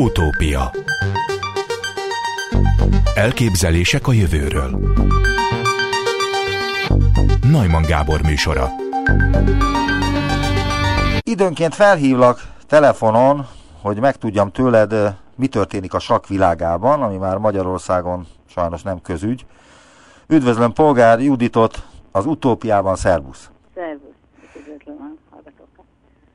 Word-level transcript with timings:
Utópia 0.00 0.70
Elképzelések 3.14 4.06
a 4.06 4.12
jövőről 4.12 4.94
Najman 7.50 7.82
Gábor 7.82 8.22
műsora 8.22 8.68
Időnként 11.22 11.74
felhívlak 11.74 12.40
telefonon, 12.66 13.46
hogy 13.82 14.00
megtudjam 14.00 14.50
tőled, 14.50 15.16
mi 15.36 15.46
történik 15.46 15.94
a 15.94 15.98
sakk 15.98 16.26
világában, 16.26 17.02
ami 17.02 17.16
már 17.16 17.36
Magyarországon 17.36 18.26
sajnos 18.46 18.82
nem 18.82 19.00
közügy. 19.00 19.46
Üdvözlöm 20.26 20.72
Polgár 20.72 21.20
Juditot 21.20 21.86
az 22.10 22.26
Utópiában, 22.26 22.96
szervusz! 22.96 23.50
Szervusz, 23.74 24.14
üdvözlöm 24.56 24.96
a 24.96 25.34
hallgatókat. 25.34 25.84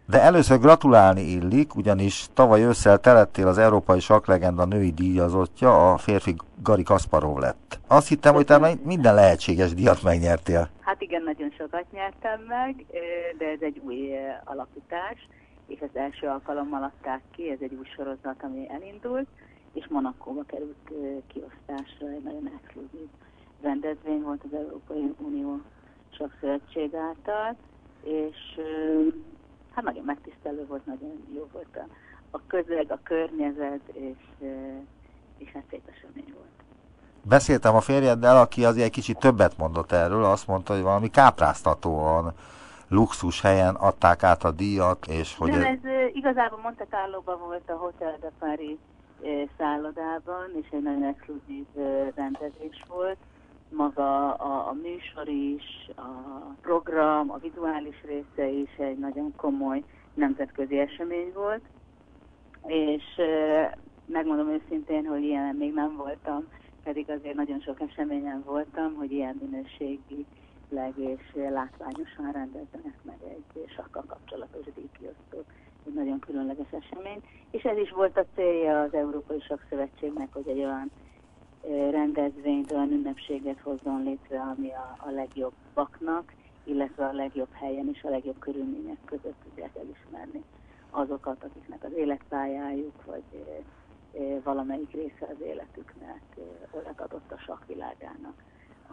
De 0.05 0.21
először 0.21 0.59
gratulálni 0.59 1.21
illik, 1.21 1.75
ugyanis 1.75 2.25
tavaly 2.33 2.63
ősszel 2.63 2.99
telettél 2.99 3.47
az 3.47 3.57
Európai 3.57 3.99
Saklegenda 3.99 4.66
női 4.66 4.91
díjazottja, 4.91 5.91
a 5.91 5.98
férfi 5.98 6.35
Gari 6.63 6.84
Kasparov 6.84 7.38
lett. 7.38 7.80
Azt 7.88 8.08
hittem, 8.08 8.34
hogy 8.34 8.45
te 8.45 8.77
minden 8.84 9.16
lehetséges 9.16 9.73
díjat 9.73 10.03
megnyertél. 10.03 10.70
Hát 10.80 11.02
igen, 11.02 11.23
nagyon 11.23 11.52
sokat 11.58 11.85
nyertem 11.91 12.41
meg, 12.47 12.85
de 13.38 13.45
ez 13.45 13.61
egy 13.61 13.81
új 13.85 14.11
alapítás, 14.44 15.27
és 15.67 15.80
az 15.81 15.89
első 15.94 16.27
alkalommal 16.27 16.83
adták 16.83 17.22
ki, 17.35 17.49
ez 17.49 17.58
egy 17.61 17.73
új 17.73 17.85
sorozat, 17.95 18.44
ami 18.44 18.70
elindult, 18.70 19.27
és 19.73 19.88
Monakóba 19.89 20.44
került 20.47 20.91
kiosztásra, 21.27 22.08
egy 22.08 22.23
nagyon 22.23 22.52
exkluzív 22.61 23.08
rendezvény 23.61 24.22
volt 24.22 24.44
az 24.44 24.58
Európai 24.58 25.13
Unió 25.17 25.61
Sakszövetség 26.09 26.95
által, 26.95 27.55
és 28.03 28.38
hát 29.76 29.84
nagyon 29.84 30.04
megtisztelő 30.04 30.66
volt, 30.68 30.86
nagyon 30.86 31.27
jó 31.36 31.48
volt 31.52 31.77
a, 31.77 31.86
a 32.38 32.40
közeg, 32.48 32.91
a 32.91 33.00
környezet, 33.04 33.81
és, 33.91 34.48
és 35.38 35.52
hát 35.52 35.64
szép 35.70 35.81
esemény 35.95 36.34
volt. 36.34 36.47
Beszéltem 37.22 37.75
a 37.75 37.81
férjeddel, 37.81 38.38
aki 38.38 38.66
azért 38.66 38.86
egy 38.86 38.92
kicsit 38.92 39.17
többet 39.17 39.58
mondott 39.58 39.92
erről, 39.92 40.23
azt 40.23 40.47
mondta, 40.47 40.73
hogy 40.73 40.81
valami 40.81 41.09
kápráztatóan 41.09 42.34
luxus 42.88 43.42
helyen 43.42 43.75
adták 43.75 44.23
át 44.23 44.44
a 44.44 44.52
díjat, 44.52 45.08
és 45.08 45.36
hogy... 45.38 45.50
Nem, 45.50 45.62
ez, 45.62 45.78
ez 45.84 46.09
igazából 46.14 46.59
Monte 46.59 46.86
Carlo 46.90 47.22
volt 47.22 47.69
a 47.69 47.73
Hotel 47.73 48.17
de 48.22 48.31
Paris 48.40 48.78
szállodában, 49.58 50.45
és 50.62 50.67
egy 50.72 50.84
nagyon 50.84 51.03
exkluzív 51.03 51.66
rendezés 52.16 52.84
volt. 52.88 53.17
Maga 53.75 54.33
a, 54.33 54.67
a 54.67 54.73
műsor 54.73 55.27
is, 55.27 55.89
a 55.95 56.02
program, 56.61 57.31
a 57.31 57.38
vizuális 57.38 58.03
része 58.05 58.47
is 58.49 58.75
egy 58.77 58.97
nagyon 58.97 59.33
komoly 59.35 59.83
nemzetközi 60.13 60.79
esemény 60.79 61.31
volt, 61.33 61.61
és 62.66 63.03
megmondom 64.05 64.49
őszintén, 64.49 65.05
hogy 65.05 65.23
ilyen 65.23 65.55
még 65.55 65.73
nem 65.73 65.95
voltam, 65.95 66.44
pedig 66.83 67.09
azért 67.09 67.35
nagyon 67.35 67.59
sok 67.59 67.81
eseményen 67.81 68.44
voltam, 68.45 68.94
hogy 68.95 69.11
ilyen 69.11 69.39
minőségi 69.41 70.25
és 70.95 71.33
látványosan 71.33 72.31
rendezzenek 72.31 72.97
meg 73.01 73.17
egy 73.21 73.69
sakkal 73.75 74.03
kapcsolatos 74.07 74.66
díjkiosztót. 74.75 75.45
Egy 75.85 75.94
nagyon 75.94 76.19
különleges 76.19 76.71
esemény. 76.71 77.21
És 77.51 77.63
ez 77.63 77.77
is 77.77 77.91
volt 77.91 78.17
a 78.17 78.25
célja 78.35 78.81
az 78.81 78.94
Európai 78.94 79.39
Sakszövetségnek, 79.39 80.33
hogy 80.33 80.47
egy 80.47 80.59
olyan 80.59 80.91
rendezvényt, 81.92 82.72
olyan 82.72 82.92
ünnepséget 82.92 83.59
hozzon 83.59 84.03
létre, 84.03 84.42
ami 84.42 84.69
a, 84.69 84.95
a 84.97 85.09
legjobbaknak, 85.09 86.33
illetve 86.64 87.06
a 87.06 87.14
legjobb 87.14 87.52
helyen 87.52 87.89
és 87.94 88.03
a 88.03 88.09
legjobb 88.09 88.39
körülmények 88.39 88.97
között 89.06 89.36
tudják 89.44 89.75
elismerni 89.75 90.44
azokat, 90.89 91.44
akiknek 91.44 91.84
az 91.84 91.91
életpályájuk, 91.91 93.06
vagy 93.06 93.23
valamelyik 94.44 94.91
része 94.91 95.28
az 95.34 95.41
életüknek 95.45 96.22
olyat 96.72 97.02
adott 97.02 97.31
a 97.31 97.38
sakvilágának 97.38 98.44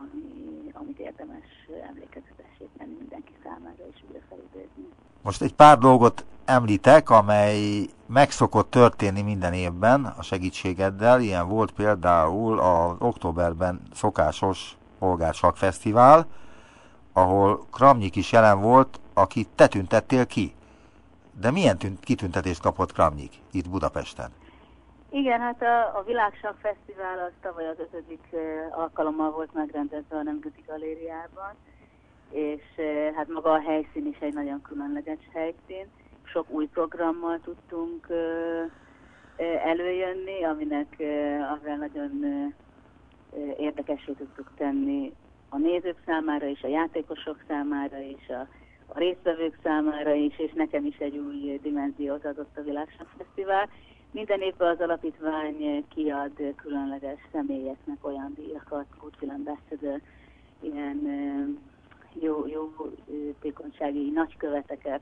ami, 0.00 0.70
amit 0.72 0.98
érdemes 0.98 1.44
emlékezetessé 1.88 2.69
tenni 2.78 2.94
mindenki 2.98 3.32
számára 3.42 3.84
és 3.91 4.02
újra 4.08 4.20
felidézni. 4.28 4.88
Most 5.22 5.42
egy 5.42 5.54
pár 5.54 5.78
dolgot 5.78 6.25
említek, 6.44 7.10
amely 7.10 7.88
megszokott 8.06 8.70
történni 8.70 9.22
minden 9.22 9.52
évben 9.52 10.04
a 10.04 10.22
segítségeddel. 10.22 11.20
Ilyen 11.20 11.48
volt 11.48 11.72
például 11.72 12.58
az 12.58 12.97
októberben 12.98 13.80
szokásos 13.94 14.76
Polgársak 14.98 15.56
Fesztivál, 15.56 16.26
ahol 17.12 17.66
Kramnyik 17.70 18.16
is 18.16 18.32
jelen 18.32 18.60
volt, 18.60 19.00
akit 19.14 19.48
te 19.54 19.66
tüntettél 19.66 20.26
ki. 20.26 20.54
De 21.41 21.50
milyen 21.50 21.78
tünt, 21.78 22.00
kitüntetést 22.00 22.60
kapott 22.60 22.92
Kramnyik 22.92 23.32
itt 23.50 23.69
Budapesten? 23.69 24.30
Igen, 25.12 25.41
hát 25.41 25.62
a, 25.62 25.98
a 25.98 26.03
Világság 26.06 26.54
Fesztivál 26.60 27.19
az 27.19 27.32
tavaly 27.41 27.69
az 27.69 27.78
ötödik 27.78 28.37
alkalommal 28.71 29.31
volt 29.31 29.53
megrendezve 29.53 30.16
a 30.16 30.22
Nemzeti 30.22 30.65
Galériában, 30.66 31.54
és 32.31 32.62
hát 33.15 33.28
maga 33.28 33.53
a 33.53 33.60
helyszín 33.60 34.06
is 34.06 34.19
egy 34.19 34.34
nagyon 34.34 34.62
különleges 34.62 35.19
helyszín. 35.32 35.87
Sok 36.22 36.50
új 36.50 36.66
programmal 36.66 37.41
tudtunk 37.44 38.06
előjönni, 39.65 40.44
aminek 40.44 40.97
amivel 41.53 41.76
nagyon 41.76 42.25
érdekesé 43.59 44.12
tudtuk 44.12 44.50
tenni 44.56 45.12
a 45.49 45.59
nézők 45.59 46.03
számára 46.06 46.47
és 46.47 46.62
a 46.62 46.69
játékosok 46.69 47.37
számára 47.49 48.00
és 48.00 48.28
a, 48.28 48.47
a 48.87 48.99
résztvevők 48.99 49.59
számára 49.62 50.12
is, 50.12 50.38
és 50.38 50.53
nekem 50.53 50.84
is 50.84 50.97
egy 50.97 51.16
új 51.16 51.59
dimenziót 51.62 52.25
adott 52.25 52.56
a 52.56 52.62
Világság 52.62 53.06
Fesztivál 53.16 53.69
minden 54.10 54.41
évben 54.41 54.69
az 54.69 54.81
alapítvány 54.81 55.84
kiad 55.88 56.54
különleges 56.56 57.19
személyeknek 57.32 58.06
olyan 58.06 58.32
díjakat, 58.34 58.87
Good 59.00 59.31
Ambassador, 59.31 60.00
ilyen 60.60 60.98
jó, 62.12 62.47
jó 62.47 62.72
tékonysági 63.41 64.10
nagyköveteket. 64.10 65.00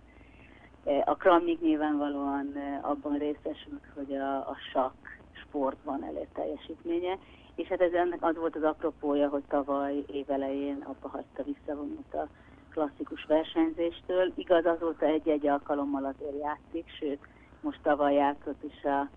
A 1.05 1.15
Kramnik 1.15 1.61
nyilvánvalóan 1.61 2.53
abban 2.81 3.19
részesült, 3.19 3.85
hogy 3.95 4.15
a, 4.17 4.37
a 4.37 4.57
sakk 4.73 5.07
sportban 5.33 6.05
elért 6.05 6.35
teljesítménye, 6.35 7.19
és 7.55 7.69
hát 7.69 7.81
ez 7.81 7.93
ennek 7.93 8.25
az 8.25 8.37
volt 8.37 8.57
az 8.57 8.63
apropója, 8.63 9.29
hogy 9.29 9.43
tavaly 9.49 10.05
évelején 10.13 10.85
abba 10.87 11.09
hagyta 11.09 11.43
visszavonult 11.43 12.15
a 12.15 12.29
klasszikus 12.71 13.25
versenyzéstől. 13.25 14.33
Igaz, 14.35 14.65
azóta 14.65 15.07
egy-egy 15.07 15.47
alkalommal 15.47 16.05
azért 16.05 16.41
játszik, 16.41 16.89
sőt, 16.99 17.21
most 17.61 17.83
tavaly 17.83 18.15
játszott 18.15 18.63
is 18.63 18.85
a, 18.85 19.09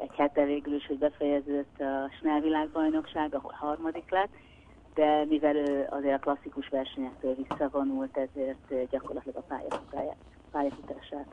egy 0.00 0.14
hete 0.16 0.44
végül 0.44 0.74
is, 0.74 0.86
hogy 0.86 0.98
befejeződött 0.98 1.80
a 1.80 2.10
Snell 2.18 2.40
világbajnokság, 2.40 3.34
ahol 3.34 3.54
harmadik 3.56 4.10
lett, 4.10 4.30
de 4.94 5.24
mivel 5.24 5.56
ő 5.56 5.86
azért 5.90 6.14
a 6.14 6.18
klasszikus 6.18 6.68
versenyektől 6.68 7.34
visszavonult, 7.34 8.16
ezért 8.16 8.90
gyakorlatilag 8.90 9.44
a 9.48 9.56
pályafutását 10.50 11.26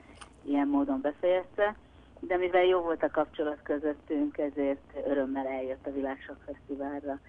ilyen 0.44 0.67
módon 0.67 1.01
befejezte. 1.01 1.75
De 2.19 2.38
mivel 2.38 2.63
jó 2.63 2.79
volt 2.79 3.03
a 3.03 3.12
kapcsolat 3.12 3.59
közöttünk, 3.63 4.38
ezért 4.38 5.07
örömmel 5.07 5.47
eljött 5.47 5.88
a 5.88 5.94
Világsok 5.94 6.38
Fesztiválra, 6.46 7.19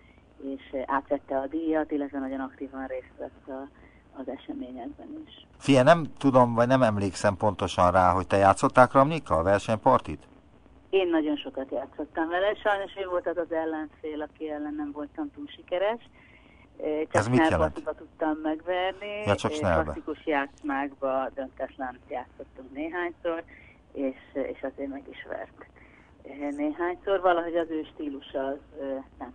és 0.43 0.75
átvette 0.87 1.39
a 1.39 1.47
díjat, 1.47 1.91
illetve 1.91 2.19
nagyon 2.19 2.41
aktívan 2.41 2.87
részt 2.87 3.17
vett 3.19 3.49
a, 3.49 3.69
az 4.19 4.29
eseményekben 4.29 5.25
is. 5.27 5.47
Fia, 5.59 5.83
nem 5.83 6.07
tudom, 6.19 6.55
vagy 6.55 6.67
nem 6.67 6.83
emlékszem 6.83 7.37
pontosan 7.37 7.91
rá, 7.91 8.13
hogy 8.13 8.27
te 8.27 8.37
játszottál 8.37 8.87
Kramnika 8.87 9.35
a 9.37 9.43
versenypartit? 9.43 10.27
Én 10.91 11.09
nagyon 11.09 11.37
sokat 11.37 11.71
játszottam 11.71 12.29
vele, 12.29 12.55
sajnos 12.55 12.93
ő 12.97 13.09
volt 13.09 13.27
az 13.27 13.37
az 13.37 13.53
ellenfél, 13.53 14.23
aki 14.23 14.51
ellen 14.51 14.75
nem 14.75 14.93
voltam 14.93 15.31
túl 15.35 15.47
sikeres. 15.47 16.09
Csak 16.79 17.15
Ez 17.15 17.29
mit 17.29 17.49
jelent? 17.49 17.83
tudtam 17.97 18.39
megverni. 18.43 19.23
Ja, 19.27 19.35
csak 19.35 19.53
Klasszikus 19.53 20.27
játszmákba 20.27 21.31
döntetlen 21.35 21.99
játszottunk 22.09 22.73
néhányszor, 22.73 23.45
és, 23.93 24.17
és 24.33 24.63
azért 24.63 24.89
meg 24.91 25.03
is 25.11 25.27
vert 25.29 25.67
néhányszor. 26.57 27.21
Valahogy 27.21 27.57
az 27.57 27.71
ő 27.71 27.87
stílusa 27.93 28.47
az 28.47 28.57
nem, 29.19 29.33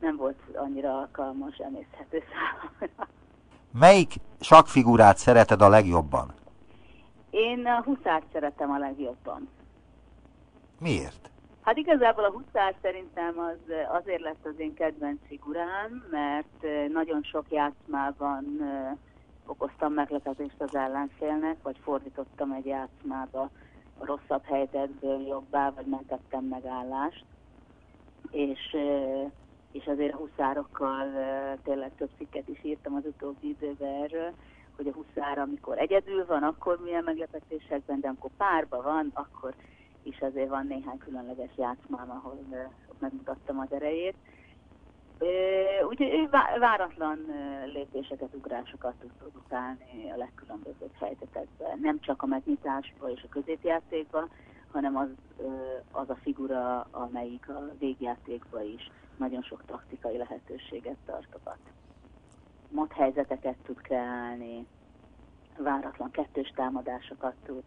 nem 0.00 0.16
volt 0.16 0.38
annyira 0.54 0.98
alkalmas, 0.98 1.56
emészhető 1.56 2.22
számomra. 2.32 3.08
Melyik 3.78 4.14
sakfigurát 4.40 5.16
szereted 5.16 5.60
a 5.62 5.68
legjobban? 5.68 6.34
Én 7.30 7.66
a 7.66 7.82
huszát 7.82 8.22
szeretem 8.32 8.70
a 8.70 8.78
legjobban. 8.78 9.48
Miért? 10.80 11.30
Hát 11.62 11.76
igazából 11.76 12.24
a 12.24 12.30
huszár 12.30 12.74
szerintem 12.82 13.38
az 13.38 13.74
azért 13.88 14.20
lett 14.20 14.46
az 14.46 14.58
én 14.58 14.74
kedvenc 14.74 15.18
figurám, 15.26 16.06
mert 16.10 16.90
nagyon 16.92 17.22
sok 17.22 17.44
játszmában 17.50 18.44
okoztam 19.46 19.92
meglepetést 19.92 20.60
az 20.60 20.74
ellenfélnek, 20.74 21.56
vagy 21.62 21.76
fordítottam 21.82 22.52
egy 22.52 22.66
játszmába 22.66 23.50
a 23.98 24.04
rosszabb 24.04 24.44
helyzetből 24.44 25.26
jobbá, 25.26 25.70
vagy 25.70 25.86
mentettem 25.86 26.44
megállást. 26.44 27.24
És 28.30 28.76
és 29.76 29.86
azért 29.86 30.14
a 30.14 30.16
huszárokkal 30.16 31.06
tényleg 31.62 31.90
több 31.96 32.10
cikket 32.16 32.48
is 32.48 32.58
írtam 32.62 32.94
az 32.94 33.04
utóbbi 33.04 33.48
időben 33.48 34.02
erről, 34.02 34.32
hogy 34.76 34.86
a 34.86 34.92
huszár, 34.92 35.38
amikor 35.38 35.78
egyedül 35.78 36.26
van, 36.26 36.42
akkor 36.42 36.80
milyen 36.82 37.04
meglepetésekben, 37.04 38.00
de 38.00 38.08
amikor 38.08 38.30
párba 38.36 38.82
van, 38.82 39.10
akkor 39.14 39.54
és 40.02 40.20
azért 40.20 40.48
van 40.48 40.66
néhány 40.66 40.98
különleges 40.98 41.50
játszmám, 41.56 42.10
ahol 42.10 42.38
megmutattam 42.98 43.58
az 43.58 43.72
erejét. 43.72 44.14
Úgyhogy 45.88 46.14
ő 46.14 46.28
váratlan 46.58 47.18
lépéseket, 47.72 48.34
ugrásokat 48.34 48.94
tud 49.00 49.10
produkálni 49.18 50.10
a 50.14 50.16
legkülönbözőbb 50.16 50.94
helyzetekben. 51.00 51.78
Nem 51.80 52.00
csak 52.00 52.22
a 52.22 52.26
megnyitásban 52.26 53.10
és 53.10 53.22
a 53.22 53.28
középjátékban, 53.28 54.30
hanem 54.72 54.96
az, 54.96 55.08
az 55.90 56.10
a 56.10 56.16
figura, 56.22 56.86
amelyik 56.90 57.48
a 57.48 57.70
végjátékban 57.78 58.64
is 58.64 58.90
nagyon 59.18 59.42
sok 59.42 59.62
taktikai 59.66 60.16
lehetőséget 60.16 60.96
tartogat. 61.06 61.58
Mat 62.68 62.92
helyzeteket 62.92 63.56
tud 63.64 63.80
kreálni, 63.80 64.66
váratlan 65.58 66.10
kettős 66.10 66.52
támadásokat 66.54 67.34
tud 67.46 67.62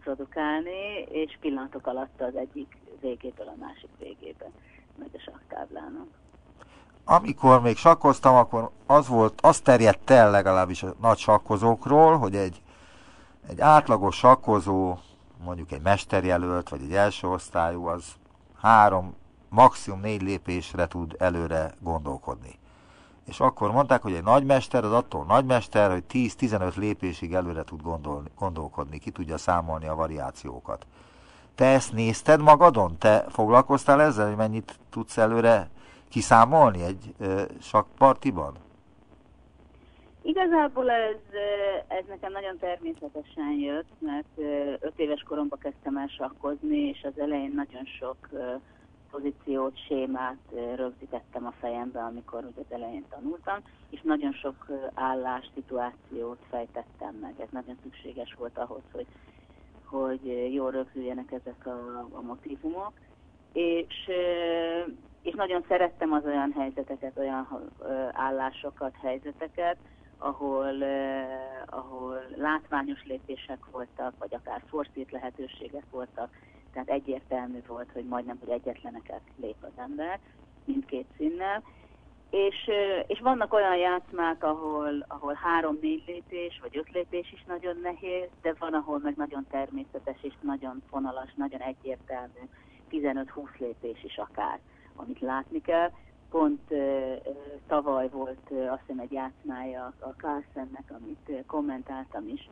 produkálni, 0.00 1.06
és 1.10 1.38
pillanatok 1.40 1.86
alatt 1.86 2.20
az 2.20 2.36
egyik 2.36 2.76
végéből 3.00 3.48
a 3.48 3.54
másik 3.60 3.90
végébe 3.98 4.50
megy 4.98 5.10
a 5.12 5.30
saktáblának. 5.30 6.06
Amikor 7.04 7.60
még 7.60 7.76
sakkoztam, 7.76 8.34
akkor 8.34 8.70
az 8.86 9.08
volt, 9.08 9.40
az 9.40 9.60
terjedt 9.60 10.10
el 10.10 10.30
legalábbis 10.30 10.82
a 10.82 10.94
nagy 11.00 11.18
sakkozókról, 11.18 12.18
hogy 12.18 12.36
egy, 12.36 12.62
egy 13.48 13.60
átlagos 13.60 14.16
sakkozó, 14.16 14.96
mondjuk 15.44 15.72
egy 15.72 15.82
mesterjelölt, 15.82 16.68
vagy 16.68 16.82
egy 16.82 16.94
első 16.94 17.28
osztályú, 17.28 17.86
az 17.86 18.04
három, 18.60 19.14
maximum 19.52 20.00
négy 20.00 20.22
lépésre 20.22 20.86
tud 20.86 21.16
előre 21.18 21.74
gondolkodni. 21.80 22.58
És 23.26 23.40
akkor 23.40 23.72
mondták, 23.72 24.02
hogy 24.02 24.12
egy 24.12 24.22
nagymester 24.22 24.84
az 24.84 24.92
attól 24.92 25.24
nagymester, 25.24 25.90
hogy 25.90 26.04
10-15 26.12 26.76
lépésig 26.76 27.34
előre 27.34 27.62
tud 27.62 27.82
gondolni, 27.82 28.28
gondolkodni, 28.38 28.98
ki 28.98 29.10
tudja 29.10 29.36
számolni 29.36 29.86
a 29.86 29.94
variációkat. 29.94 30.86
Te 31.54 31.64
ezt 31.64 31.92
nézted 31.92 32.40
magadon? 32.40 32.98
Te 32.98 33.24
foglalkoztál 33.28 34.00
ezzel, 34.00 34.26
hogy 34.26 34.36
mennyit 34.36 34.78
tudsz 34.90 35.16
előre 35.16 35.68
kiszámolni 36.08 36.82
egy 36.82 37.14
ö, 37.18 37.42
sakpartiban? 37.60 38.54
Igazából 40.22 40.90
ez, 40.90 41.16
ez 41.88 42.04
nekem 42.08 42.32
nagyon 42.32 42.58
természetesen 42.58 43.52
jött, 43.60 43.88
mert 43.98 44.38
öt 44.80 44.92
éves 44.96 45.22
koromban 45.22 45.58
kezdtem 45.58 45.96
el 45.96 46.06
sakkozni, 46.06 46.78
és 46.78 47.02
az 47.02 47.18
elején 47.18 47.52
nagyon 47.54 47.84
sok 47.84 48.16
pozíciót, 49.12 49.78
sémát 49.86 50.38
rögzítettem 50.74 51.46
a 51.46 51.54
fejembe, 51.60 52.00
amikor 52.00 52.44
ugye 52.44 52.60
az 52.60 52.74
elején 52.74 53.04
tanultam, 53.08 53.58
és 53.90 54.00
nagyon 54.02 54.32
sok 54.32 54.66
állás, 54.94 55.50
szituációt 55.54 56.38
fejtettem 56.50 57.14
meg. 57.14 57.34
Ez 57.40 57.48
nagyon 57.50 57.78
szükséges 57.82 58.34
volt 58.38 58.58
ahhoz, 58.58 58.82
hogy, 58.92 59.06
hogy 59.84 60.52
jól 60.52 60.70
rögzüljenek 60.70 61.32
ezek 61.32 61.66
a, 61.66 62.08
a 62.12 62.20
motivumok. 62.20 62.92
És, 63.52 64.10
és 65.22 65.34
nagyon 65.34 65.64
szerettem 65.68 66.12
az 66.12 66.24
olyan 66.24 66.52
helyzeteket, 66.52 67.18
olyan 67.18 67.70
állásokat, 68.12 68.94
helyzeteket, 69.02 69.76
ahol, 70.18 70.82
ahol 71.66 72.24
látványos 72.36 73.04
lépések 73.04 73.58
voltak, 73.70 74.14
vagy 74.18 74.34
akár 74.34 74.62
forszít 74.68 75.10
lehetőségek 75.10 75.84
voltak, 75.90 76.30
tehát 76.72 76.88
egyértelmű 76.88 77.62
volt, 77.66 77.90
hogy 77.92 78.04
majdnem, 78.04 78.38
hogy 78.40 78.50
egyetleneket 78.50 79.22
lép 79.36 79.56
az 79.60 79.72
ember, 79.76 80.18
mindkét 80.64 81.06
színnel. 81.16 81.62
És, 82.30 82.70
és 83.06 83.20
vannak 83.20 83.52
olyan 83.52 83.76
játszmák, 83.76 84.44
ahol, 84.44 85.04
ahol 85.08 85.34
három-négy 85.34 86.02
lépés, 86.06 86.58
vagy 86.62 86.76
öt 86.76 86.90
lépés 86.90 87.32
is 87.32 87.44
nagyon 87.44 87.78
nehéz, 87.82 88.28
de 88.42 88.54
van, 88.58 88.74
ahol 88.74 88.98
meg 88.98 89.16
nagyon 89.16 89.46
természetes 89.50 90.22
és 90.22 90.32
nagyon 90.40 90.82
fonalas, 90.90 91.34
nagyon 91.34 91.60
egyértelmű, 91.60 92.40
15-20 92.90 93.58
lépés 93.58 94.04
is 94.04 94.18
akár, 94.18 94.60
amit 94.96 95.20
látni 95.20 95.60
kell. 95.60 95.90
Pont 96.30 96.70
uh, 96.70 97.16
tavaly 97.66 98.08
volt 98.08 98.50
uh, 98.50 98.72
azt 98.72 98.80
hiszem 98.80 98.98
egy 98.98 99.12
játszmája 99.12 99.92
a 99.98 100.08
Carlsennek, 100.08 100.92
amit 101.00 101.28
uh, 101.28 101.44
kommentáltam 101.46 102.28
is, 102.28 102.48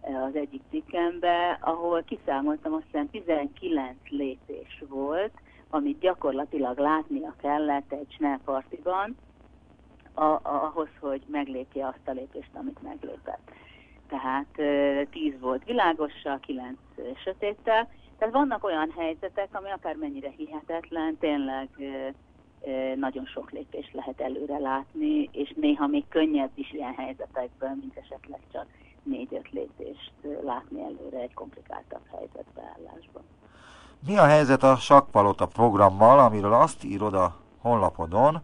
az 0.00 0.34
egyik 0.34 0.62
cikkembe, 0.70 1.58
ahol 1.60 2.02
kiszámoltam, 2.02 2.72
azt 2.72 2.84
hiszem 2.84 3.10
19 3.10 3.96
lépés 4.08 4.82
volt, 4.88 5.32
amit 5.70 5.98
gyakorlatilag 5.98 6.78
látnia 6.78 7.34
kellett 7.40 7.92
egy 7.92 8.12
snellpartiban, 8.12 9.16
ahhoz, 10.42 10.88
hogy 11.00 11.22
meglépje 11.26 11.86
azt 11.86 12.08
a 12.08 12.12
lépést, 12.12 12.50
amit 12.52 12.82
meglépett. 12.82 13.50
Tehát 14.08 14.46
10 15.10 15.40
volt 15.40 15.64
világossal, 15.64 16.38
9 16.40 16.78
sötéttel. 17.24 17.88
Tehát 18.18 18.34
vannak 18.34 18.64
olyan 18.64 18.92
helyzetek, 18.96 19.48
ami 19.52 19.70
akár 19.70 19.96
mennyire 19.96 20.30
hihetetlen, 20.36 21.16
tényleg 21.18 21.68
nagyon 22.96 23.26
sok 23.26 23.50
lépést 23.50 23.92
lehet 23.92 24.20
előre 24.20 24.58
látni, 24.58 25.28
és 25.32 25.52
néha 25.56 25.86
még 25.86 26.04
könnyebb 26.08 26.50
is 26.54 26.72
ilyen 26.72 26.94
helyzetekből, 26.94 27.74
mint 27.80 27.96
esetleg 27.96 28.40
csak 28.52 28.66
négy-öt 29.10 29.50
lépést 29.50 30.12
látni 30.44 30.82
előre 30.82 31.18
egy 31.18 31.34
komplikáltabb 31.34 32.06
helyzetbeállásban. 32.10 33.22
Mi 34.06 34.18
a 34.18 34.24
helyzet 34.24 34.62
a 34.62 34.76
Sakpalota 34.76 35.46
programmal, 35.46 36.18
amiről 36.18 36.52
azt 36.52 36.84
írod 36.84 37.14
a 37.14 37.36
honlapodon, 37.60 38.40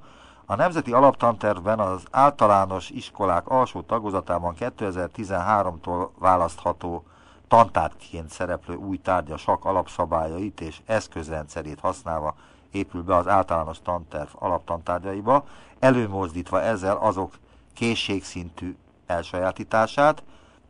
a 0.46 0.54
Nemzeti 0.54 0.92
Alaptantervben 0.92 1.78
az 1.78 2.02
általános 2.10 2.90
iskolák 2.90 3.48
alsó 3.48 3.80
tagozatában 3.80 4.54
2013-tól 4.58 6.08
választható 6.18 7.04
tantárgyként 7.48 8.30
szereplő 8.30 8.74
új 8.74 8.96
tárgya 8.96 9.36
sak 9.36 9.64
alapszabályait 9.64 10.60
és 10.60 10.80
eszközrendszerét 10.84 11.80
használva 11.80 12.34
épül 12.70 13.02
be 13.02 13.16
az 13.16 13.28
általános 13.28 13.78
tanterv 13.82 14.28
alaptantárgyaiba, 14.32 15.46
előmozdítva 15.78 16.62
ezzel 16.62 16.96
azok 16.96 17.32
készségszintű 17.74 18.76
elsajátítását, 19.06 20.22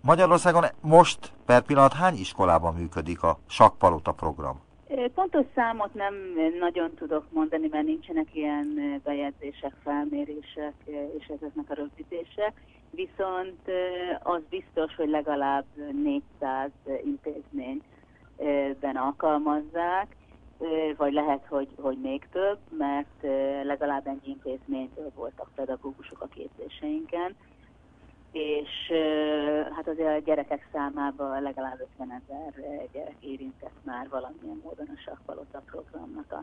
Magyarországon 0.06 0.64
most 0.80 1.32
per 1.46 1.62
pillanat 1.62 1.92
hány 1.92 2.14
iskolában 2.14 2.74
működik 2.74 3.22
a 3.22 3.38
Sakpalota 3.48 4.12
program? 4.12 4.60
Pontos 5.14 5.44
számot 5.54 5.94
nem 5.94 6.14
nagyon 6.58 6.90
tudok 6.94 7.24
mondani, 7.32 7.68
mert 7.70 7.86
nincsenek 7.86 8.34
ilyen 8.34 9.00
bejegyzések, 9.04 9.72
felmérések 9.82 10.74
és 11.18 11.26
ezeknek 11.26 11.70
a 11.70 11.74
rögzítése. 11.74 12.52
Viszont 12.90 13.60
az 14.22 14.40
biztos, 14.50 14.94
hogy 14.96 15.08
legalább 15.08 15.64
400 16.02 16.70
intézményben 17.04 18.96
alkalmazzák, 18.96 20.16
vagy 20.96 21.12
lehet, 21.12 21.46
hogy, 21.48 21.68
hogy 21.80 21.98
még 22.02 22.28
több, 22.32 22.58
mert 22.78 23.22
legalább 23.64 24.06
ennyi 24.06 24.20
intézményből 24.24 25.10
voltak 25.14 25.50
pedagógusok 25.54 26.20
a 26.20 26.28
képzéseinken 26.34 27.34
és 28.36 28.92
hát 29.76 29.88
azért 29.88 30.18
a 30.18 30.24
gyerekek 30.24 30.68
számában 30.72 31.42
legalább 31.42 31.80
50 31.98 32.22
ezer 32.22 32.52
gyerek 32.92 33.16
érintett 33.20 33.74
már 33.82 34.08
valamilyen 34.10 34.60
módon 34.62 34.86
a 34.96 35.00
sakkpalota 35.04 35.62
programnak 35.70 36.32
a, 36.32 36.42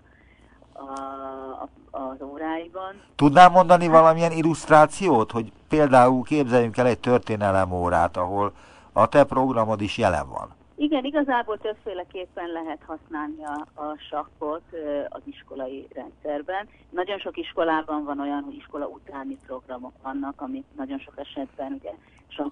a, 0.80 1.70
a, 1.92 1.98
az 1.98 2.22
óráiban. 2.22 3.02
Tudnám 3.16 3.52
mondani 3.52 3.88
valamilyen 3.88 4.32
illusztrációt, 4.32 5.32
hogy 5.32 5.52
például 5.70 6.24
képzeljünk 6.24 6.78
el 6.78 6.86
egy 6.86 7.00
történelem 7.00 7.72
órát, 7.72 8.18
ahol 8.18 8.54
a 8.94 9.08
te 9.08 9.24
programod 9.24 9.82
is 9.82 9.98
jelen 9.98 10.30
van? 10.30 10.50
Igen, 10.84 11.04
igazából 11.04 11.58
többféleképpen 11.58 12.50
lehet 12.52 12.82
használni 12.86 13.44
a, 13.44 13.82
a 13.82 13.98
sakkot 14.10 14.62
az 15.10 15.22
iskolai 15.24 15.88
rendszerben. 15.94 16.68
Nagyon 16.90 17.20
sok 17.20 17.38
iskolában 17.38 18.04
van 18.04 18.20
olyan, 18.20 18.44
hogy 18.44 18.56
iskola 18.56 18.88
utáni 18.88 19.38
programok 19.46 19.94
vannak, 20.02 20.42
amit 20.42 20.76
nagyon 20.76 21.00
sok 21.00 21.14
esetben 21.16 21.72
ugye 21.72 21.92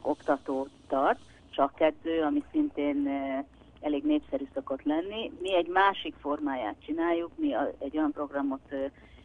oktató 0.02 0.68
tart, 0.88 1.20
kettő, 1.76 2.22
ami 2.22 2.44
szintén 2.52 3.10
elég 3.82 4.04
népszerű 4.04 4.48
szokott 4.54 4.84
lenni. 4.84 5.32
Mi 5.42 5.56
egy 5.56 5.68
másik 5.68 6.16
formáját 6.20 6.76
csináljuk, 6.86 7.32
mi 7.36 7.56
egy 7.80 7.98
olyan 7.98 8.12
programot 8.12 8.74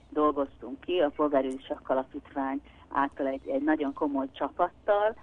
dolgoztunk 0.09 0.81
ki, 0.81 0.99
a 0.99 1.13
Polgári 1.17 1.61
Sakkalapítvány 1.67 2.61
által 2.93 3.27
egy, 3.27 3.49
egy 3.49 3.63
nagyon 3.63 3.93
komoly 3.93 4.29
csapattal, 4.33 5.17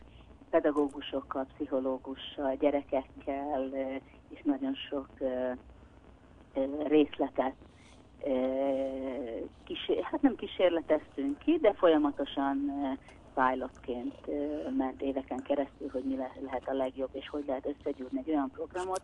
pedagógusokkal, 0.53 1.45
pszichológussal, 1.53 2.55
gyerekekkel, 2.59 3.69
és 4.29 4.41
nagyon 4.43 4.75
sok 4.75 5.07
részletet 6.83 7.53
kísér, 9.63 10.03
hát 10.03 10.21
nem 10.21 10.35
kísérleteztünk 10.35 11.37
ki, 11.37 11.57
de 11.61 11.73
folyamatosan 11.73 12.71
pilotként 13.33 14.15
ment 14.77 15.01
éveken 15.01 15.41
keresztül, 15.43 15.89
hogy 15.91 16.03
mi 16.03 16.15
lehet 16.15 16.69
a 16.69 16.73
legjobb, 16.73 17.09
és 17.11 17.29
hogy 17.29 17.43
lehet 17.47 17.65
összegyúrni 17.65 18.19
egy 18.19 18.29
olyan 18.29 18.51
programot, 18.51 19.01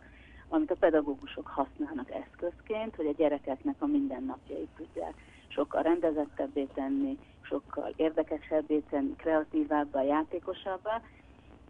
amit 0.48 0.70
a 0.70 0.76
pedagógusok 0.80 1.46
használnak 1.46 2.10
eszközként, 2.10 2.96
hogy 2.96 3.06
a 3.06 3.14
gyerekeknek 3.16 3.76
a 3.78 3.86
mindennapjait 3.86 4.68
tudják 4.76 5.14
sokkal 5.48 5.82
rendezettebbé 5.82 6.64
tenni, 6.74 7.18
sokkal 7.40 7.92
érdekesebbé 7.96 8.82
tenni, 8.90 9.16
kreatívábbá, 9.16 10.02
játékosabbá, 10.02 11.02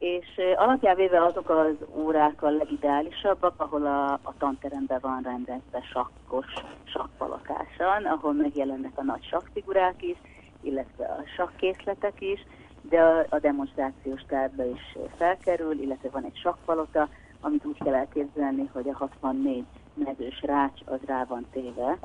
és 0.00 0.40
alapjávéve 0.56 1.24
azok 1.24 1.50
az 1.50 1.74
órák 1.94 2.42
a 2.42 2.50
legideálisabbak, 2.50 3.54
ahol 3.56 3.86
a, 3.86 4.12
a 4.12 4.34
tanteremben 4.38 4.98
van 5.02 5.22
rendezve 5.22 5.80
sakkos 5.92 6.46
sakkpalakásan, 6.84 8.04
ahol 8.04 8.32
megjelennek 8.32 8.92
a 8.94 9.02
nagy 9.02 9.24
sakkfigurák 9.24 10.02
is, 10.02 10.16
illetve 10.60 11.04
a 11.04 11.22
sakkészletek 11.36 12.20
is, 12.20 12.46
de 12.82 13.00
a, 13.00 13.26
a 13.28 13.38
demonstrációs 13.38 14.22
tárba 14.26 14.64
is 14.64 14.96
felkerül, 15.16 15.80
illetve 15.80 16.08
van 16.08 16.24
egy 16.24 16.36
sakkpalota, 16.36 17.08
amit 17.40 17.64
úgy 17.64 17.78
kell 17.84 17.94
elképzelni, 17.94 18.70
hogy 18.72 18.88
a 18.88 18.96
64 18.96 19.64
mezős 19.94 20.42
rács 20.42 20.80
az 20.84 20.98
rá 21.06 21.24
van 21.24 21.46
téve 21.52 21.98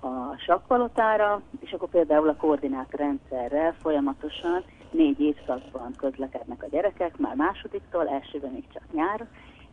a 0.00 0.36
sakkpalotára, 0.38 1.42
és 1.60 1.72
akkor 1.72 1.88
például 1.88 2.28
a 2.28 2.36
koordinát 2.36 2.90
rendszerrel 2.90 3.74
folyamatosan 3.80 4.64
négy 4.90 5.20
évszakban 5.20 5.92
közlekednek 5.96 6.62
a 6.62 6.68
gyerekek, 6.70 7.16
már 7.16 7.34
másodiktól, 7.34 8.08
elsőben 8.08 8.50
még 8.52 8.64
csak 8.72 8.82
nyár, 8.92 9.26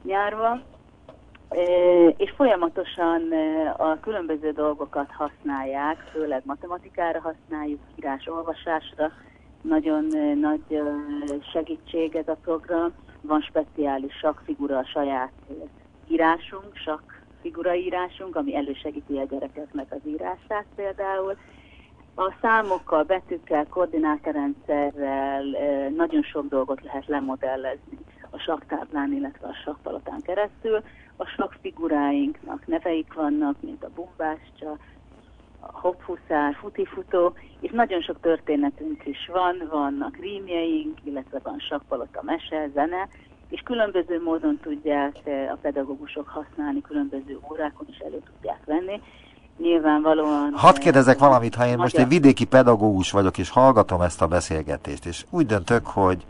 nyárva, 0.04 0.62
és 2.18 2.34
folyamatosan 2.36 3.22
a 3.78 4.00
különböző 4.00 4.52
dolgokat 4.52 5.12
használják, 5.12 5.98
főleg 6.12 6.42
matematikára 6.46 7.22
használjuk, 7.22 7.80
írás-olvasásra, 7.96 9.12
nagyon 9.62 10.06
nagy 10.40 10.82
segítség 11.52 12.16
ez 12.16 12.28
a 12.28 12.38
program, 12.42 12.94
van 13.22 13.42
speciális 13.42 14.14
sakfigura 14.14 14.78
a 14.78 14.86
saját 14.86 15.32
írásunk, 16.08 16.76
sak 16.76 17.22
figuraírásunk, 17.42 18.36
ami 18.36 18.56
elősegíti 18.56 19.18
a 19.18 19.26
gyerekeknek 19.26 19.92
az 19.92 20.00
írását 20.06 20.66
például. 20.76 21.38
A 22.20 22.34
számokkal, 22.42 23.04
betűkkel, 23.04 23.66
koordinátorrendszerrel 23.70 25.44
nagyon 25.96 26.22
sok 26.24 26.48
dolgot 26.48 26.82
lehet 26.84 27.08
lemodellezni 27.08 27.98
a 28.30 28.38
saktáblán, 28.38 29.14
illetve 29.14 29.48
a 29.48 29.54
sakpalotán 29.64 30.22
keresztül. 30.22 30.84
A 31.16 31.26
sakfiguráinknak 31.26 32.68
neveik 32.68 33.14
vannak, 33.14 33.56
mint 33.62 33.84
a 33.84 33.90
bumbáscsa, 33.96 34.78
a 35.60 35.80
hopfuszár, 35.80 36.56
futifutó, 36.56 37.34
és 37.60 37.72
nagyon 37.72 38.02
sok 38.02 38.20
történetünk 38.20 39.06
is 39.06 39.30
van, 39.32 39.68
vannak 39.70 40.18
rímjeink, 40.18 40.98
illetve 41.04 41.40
van 41.44 41.60
sakpalota 41.60 42.22
mese, 42.24 42.70
zene, 42.74 43.08
és 43.50 43.62
különböző 43.62 44.22
módon 44.22 44.60
tudják 44.62 45.16
a 45.26 45.58
pedagógusok 45.62 46.28
használni, 46.28 46.82
különböző 46.82 47.40
órákon 47.52 47.88
is 47.90 47.98
elő 47.98 48.22
tudják 48.32 48.66
venni. 48.66 49.02
Nyilvánvalóan... 49.58 50.54
Hadd 50.56 50.80
kérdezek 50.80 51.20
valamit, 51.20 51.56
ha 51.56 51.64
én 51.64 51.70
magyar... 51.70 51.84
most 51.84 51.98
egy 51.98 52.08
vidéki 52.08 52.46
pedagógus 52.46 53.12
vagyok, 53.12 53.38
és 53.38 53.50
hallgatom 53.50 54.02
ezt 54.02 54.22
a 54.22 54.28
beszélgetést, 54.28 55.06
és 55.06 55.26
úgy 55.30 55.46
döntök, 55.46 55.86
hogy 55.86 56.26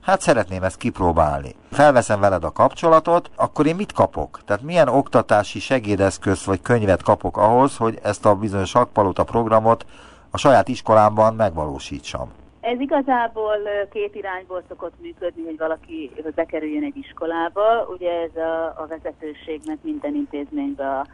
hát 0.00 0.20
szeretném 0.20 0.62
ezt 0.62 0.76
kipróbálni. 0.76 1.54
Felveszem 1.72 2.20
veled 2.20 2.44
a 2.44 2.52
kapcsolatot, 2.52 3.30
akkor 3.36 3.66
én 3.66 3.76
mit 3.76 3.92
kapok? 3.92 4.40
Tehát 4.44 4.62
milyen 4.62 4.88
oktatási 4.88 5.58
segédeszköz 5.58 6.46
vagy 6.46 6.62
könyvet 6.62 7.02
kapok 7.02 7.36
ahhoz, 7.36 7.76
hogy 7.76 7.98
ezt 8.02 8.26
a 8.26 8.34
bizonyos 8.34 8.68
sakpalota 8.68 9.24
programot 9.24 9.86
a 10.30 10.38
saját 10.38 10.68
iskolámban 10.68 11.34
megvalósítsam? 11.34 12.28
Ez 12.60 12.80
igazából 12.80 13.56
két 13.92 14.14
irányból 14.14 14.62
szokott 14.68 14.94
működni, 15.00 15.44
hogy 15.44 15.58
valaki 15.58 16.12
bekerüljön 16.34 16.82
egy 16.82 16.96
iskolába. 16.96 17.86
Ugye 17.88 18.10
ez 18.10 18.36
a, 18.36 18.64
a 18.82 18.86
vezetőségnek 18.88 19.78
minden 19.82 20.14
intézményben 20.14 20.86
a 20.86 21.06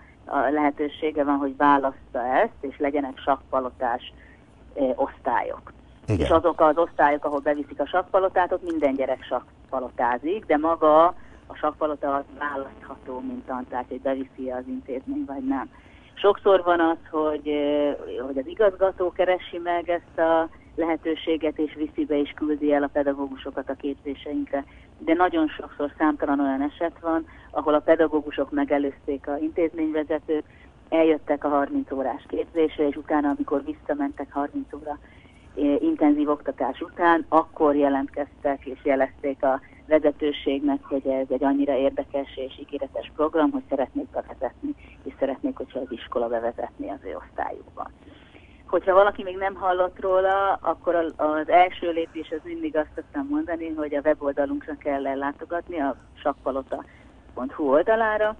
lehetősége 0.51 1.25
van, 1.25 1.37
hogy 1.37 1.57
válassza 1.57 2.27
ezt, 2.43 2.57
és 2.61 2.79
legyenek 2.79 3.19
sakkpalotás 3.19 4.13
e, 4.75 4.83
osztályok. 4.95 5.73
Igen. 6.07 6.21
És 6.21 6.31
azok 6.31 6.61
az 6.61 6.77
osztályok, 6.77 7.25
ahol 7.25 7.41
beviszik 7.41 7.81
a 7.81 7.87
sakkpalotát, 7.87 8.53
ott 8.53 8.71
minden 8.71 8.95
gyerek 8.95 9.25
sakkpalotázik, 9.25 10.47
de 10.47 10.57
maga 10.57 11.05
a 11.47 11.55
sakkpalota 11.55 12.15
az 12.15 12.25
választható, 12.39 13.21
mint 13.21 13.47
tantárgy, 13.47 13.89
hogy 13.89 14.01
beviszi 14.01 14.51
az 14.51 14.63
intézmény, 14.67 15.25
vagy 15.27 15.45
nem. 15.45 15.71
Sokszor 16.15 16.63
van 16.63 16.81
az, 16.81 16.97
hogy, 17.11 17.51
hogy 18.27 18.39
az 18.39 18.47
igazgató 18.47 19.13
keresi 19.13 19.59
meg 19.59 19.89
ezt 19.89 20.19
a 20.19 20.49
lehetőséget, 20.75 21.59
és 21.59 21.75
viszi 21.75 22.05
be 22.05 22.21
és 22.21 22.33
küldi 22.35 22.73
el 22.73 22.83
a 22.83 22.91
pedagógusokat 22.93 23.69
a 23.69 23.75
képzéseinkre. 23.75 24.65
De 24.99 25.15
nagyon 25.15 25.49
sokszor 25.49 25.93
számtalan 25.99 26.41
olyan 26.41 26.63
eset 26.63 26.99
van, 27.01 27.27
ahol 27.53 27.75
a 27.75 27.81
pedagógusok 27.81 28.51
megelőzték 28.51 29.29
a 29.29 29.37
intézményvezetőt, 29.39 30.45
eljöttek 30.89 31.45
a 31.45 31.49
30 31.49 31.93
órás 31.93 32.25
képzésre, 32.29 32.89
és 32.89 32.97
utána, 32.97 33.29
amikor 33.29 33.65
visszamentek 33.65 34.33
30 34.33 34.73
óra 34.73 34.99
eh, 35.57 35.83
intenzív 35.83 36.29
oktatás 36.29 36.81
után, 36.81 37.25
akkor 37.29 37.77
jelentkeztek 37.77 38.67
és 38.67 38.79
jelezték 38.83 39.43
a 39.43 39.61
vezetőségnek, 39.87 40.85
hogy 40.85 41.07
ez 41.07 41.27
egy 41.31 41.45
annyira 41.45 41.77
érdekes 41.77 42.37
és 42.37 42.59
ígéretes 42.61 43.13
program, 43.17 43.51
hogy 43.51 43.63
szeretnék 43.69 44.07
bevezetni, 44.11 44.75
és 45.03 45.13
szeretnék, 45.19 45.57
hogyha 45.57 45.79
az 45.79 45.91
iskola 45.91 46.29
bevezetni 46.29 46.89
az 46.89 46.99
ő 47.05 47.17
osztályukban 47.17 47.91
hogyha 48.67 48.95
valaki 48.95 49.23
még 49.23 49.37
nem 49.37 49.55
hallott 49.55 50.01
róla, 50.01 50.59
akkor 50.63 50.95
az 51.17 51.49
első 51.49 51.91
lépés 51.91 52.31
az 52.31 52.41
mindig 52.45 52.77
azt 52.77 52.91
szoktam 52.95 53.27
mondani, 53.31 53.69
hogy 53.69 53.95
a 53.95 54.01
weboldalunkra 54.05 54.77
kell 54.79 55.07
ellátogatni, 55.07 55.81
a 55.81 55.97
sakpalota.hu 56.23 57.02
oldalára, 57.57 58.37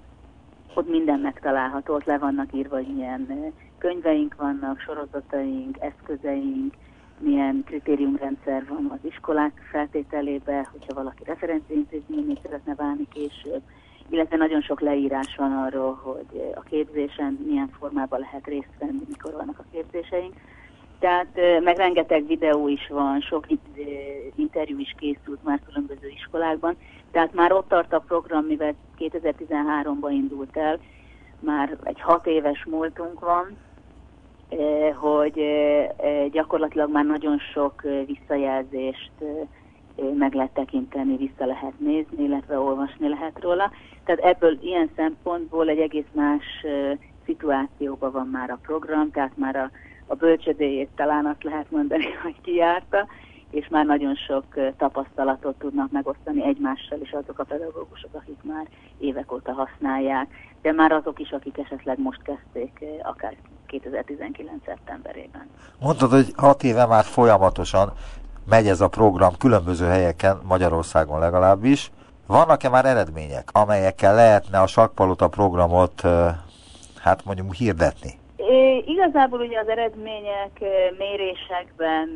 ott 0.75 0.89
minden 0.89 1.21
megtalálható, 1.21 1.95
ott 1.95 2.05
le 2.05 2.19
vannak 2.19 2.53
írva, 2.53 2.77
hogy 2.77 2.95
milyen 2.95 3.53
könyveink 3.79 4.35
vannak, 4.35 4.81
sorozataink, 4.81 5.77
eszközeink, 5.81 6.75
milyen 7.19 7.63
kritériumrendszer 7.67 8.65
van 8.69 8.91
az 8.91 9.11
iskolák 9.11 9.69
feltételébe, 9.71 10.69
hogyha 10.73 10.95
valaki 10.95 11.25
referenciaintézményét 11.25 12.41
szeretne 12.43 12.75
válni 12.75 13.09
később, 13.13 13.63
illetve 14.09 14.37
nagyon 14.37 14.61
sok 14.61 14.81
leírás 14.81 15.37
van 15.37 15.53
arról, 15.53 15.95
hogy 16.03 16.53
a 16.55 16.61
képzésen 16.61 17.39
milyen 17.47 17.69
formában 17.79 18.21
lehet 18.21 18.47
részt 18.47 18.79
venni, 18.79 19.03
mikor 19.09 19.33
vannak 19.33 19.59
a 19.59 19.65
képzéseink. 19.73 20.35
Tehát 20.99 21.61
meg 21.63 21.77
rengeteg 21.77 22.27
videó 22.27 22.69
is 22.69 22.89
van, 22.89 23.21
sok 23.21 23.47
interjú 24.35 24.79
is 24.79 24.95
készült 24.99 25.45
már 25.45 25.61
különböző 25.67 26.09
iskolákban. 26.09 26.77
Tehát 27.13 27.35
már 27.35 27.53
ott 27.53 27.69
tart 27.69 27.93
a 27.93 28.05
program, 28.07 28.45
mivel 28.45 28.75
2013-ban 28.99 30.11
indult 30.11 30.57
el, 30.57 30.79
már 31.41 31.77
egy 31.83 32.01
hat 32.01 32.27
éves 32.27 32.65
múltunk 32.65 33.21
van, 33.21 33.57
hogy 34.95 35.43
gyakorlatilag 36.31 36.91
már 36.91 37.05
nagyon 37.05 37.39
sok 37.39 37.83
visszajelzést 38.07 39.11
meg 40.15 40.35
lehet 40.35 40.53
tekinteni, 40.53 41.17
vissza 41.17 41.47
lehet 41.47 41.79
nézni, 41.79 42.25
illetve 42.25 42.59
olvasni 42.59 43.09
lehet 43.09 43.41
róla. 43.41 43.71
Tehát 44.05 44.21
ebből 44.21 44.59
ilyen 44.61 44.91
szempontból 44.97 45.69
egy 45.69 45.79
egész 45.79 46.11
más 46.13 46.45
szituációban 47.25 48.13
van 48.13 48.29
már 48.29 48.51
a 48.51 48.59
program, 48.63 49.11
tehát 49.11 49.37
már 49.37 49.57
a, 49.57 49.71
a 50.07 50.15
bölcsödéjét 50.15 50.89
talán 50.97 51.27
azt 51.27 51.43
lehet 51.43 51.71
mondani, 51.71 52.05
hogy 52.23 52.41
kijárta, 52.41 53.07
és 53.53 53.69
már 53.69 53.87
nagyon 53.87 54.15
sok 54.15 54.45
tapasztalatot 54.77 55.59
tudnak 55.59 55.91
megosztani 55.91 56.45
egymással 56.45 57.01
is 57.01 57.13
azok 57.13 57.39
a 57.39 57.45
pedagógusok, 57.45 58.15
akik 58.15 58.39
már 58.43 58.67
évek 58.99 59.33
óta 59.33 59.53
használják, 59.53 60.29
de 60.63 60.73
már 60.73 60.93
azok 60.93 61.19
is, 61.19 61.31
akik 61.31 61.59
esetleg 61.59 61.99
most 61.99 62.23
kezdték, 62.23 62.85
akár 63.03 63.37
2019. 63.67 64.65
szeptemberében. 64.65 65.49
Mondtad, 65.81 66.11
hogy 66.11 66.33
hat 66.37 66.63
éve 66.63 66.87
már 66.87 67.05
folyamatosan 67.05 67.93
megy 68.49 68.69
ez 68.69 68.81
a 68.81 68.89
program 68.89 69.37
különböző 69.39 69.87
helyeken, 69.87 70.41
Magyarországon 70.43 71.19
legalábbis. 71.19 71.91
Vannak-e 72.27 72.69
már 72.69 72.85
eredmények, 72.85 73.49
amelyekkel 73.53 74.15
lehetne 74.15 74.61
a 74.61 74.67
Sakpalota 74.67 75.29
programot, 75.29 76.03
hát 77.01 77.25
mondjuk 77.25 77.55
hirdetni? 77.55 78.21
Igazából 78.87 79.41
ugye 79.41 79.59
az 79.59 79.69
eredmények 79.69 80.61
mérésekben 80.99 82.09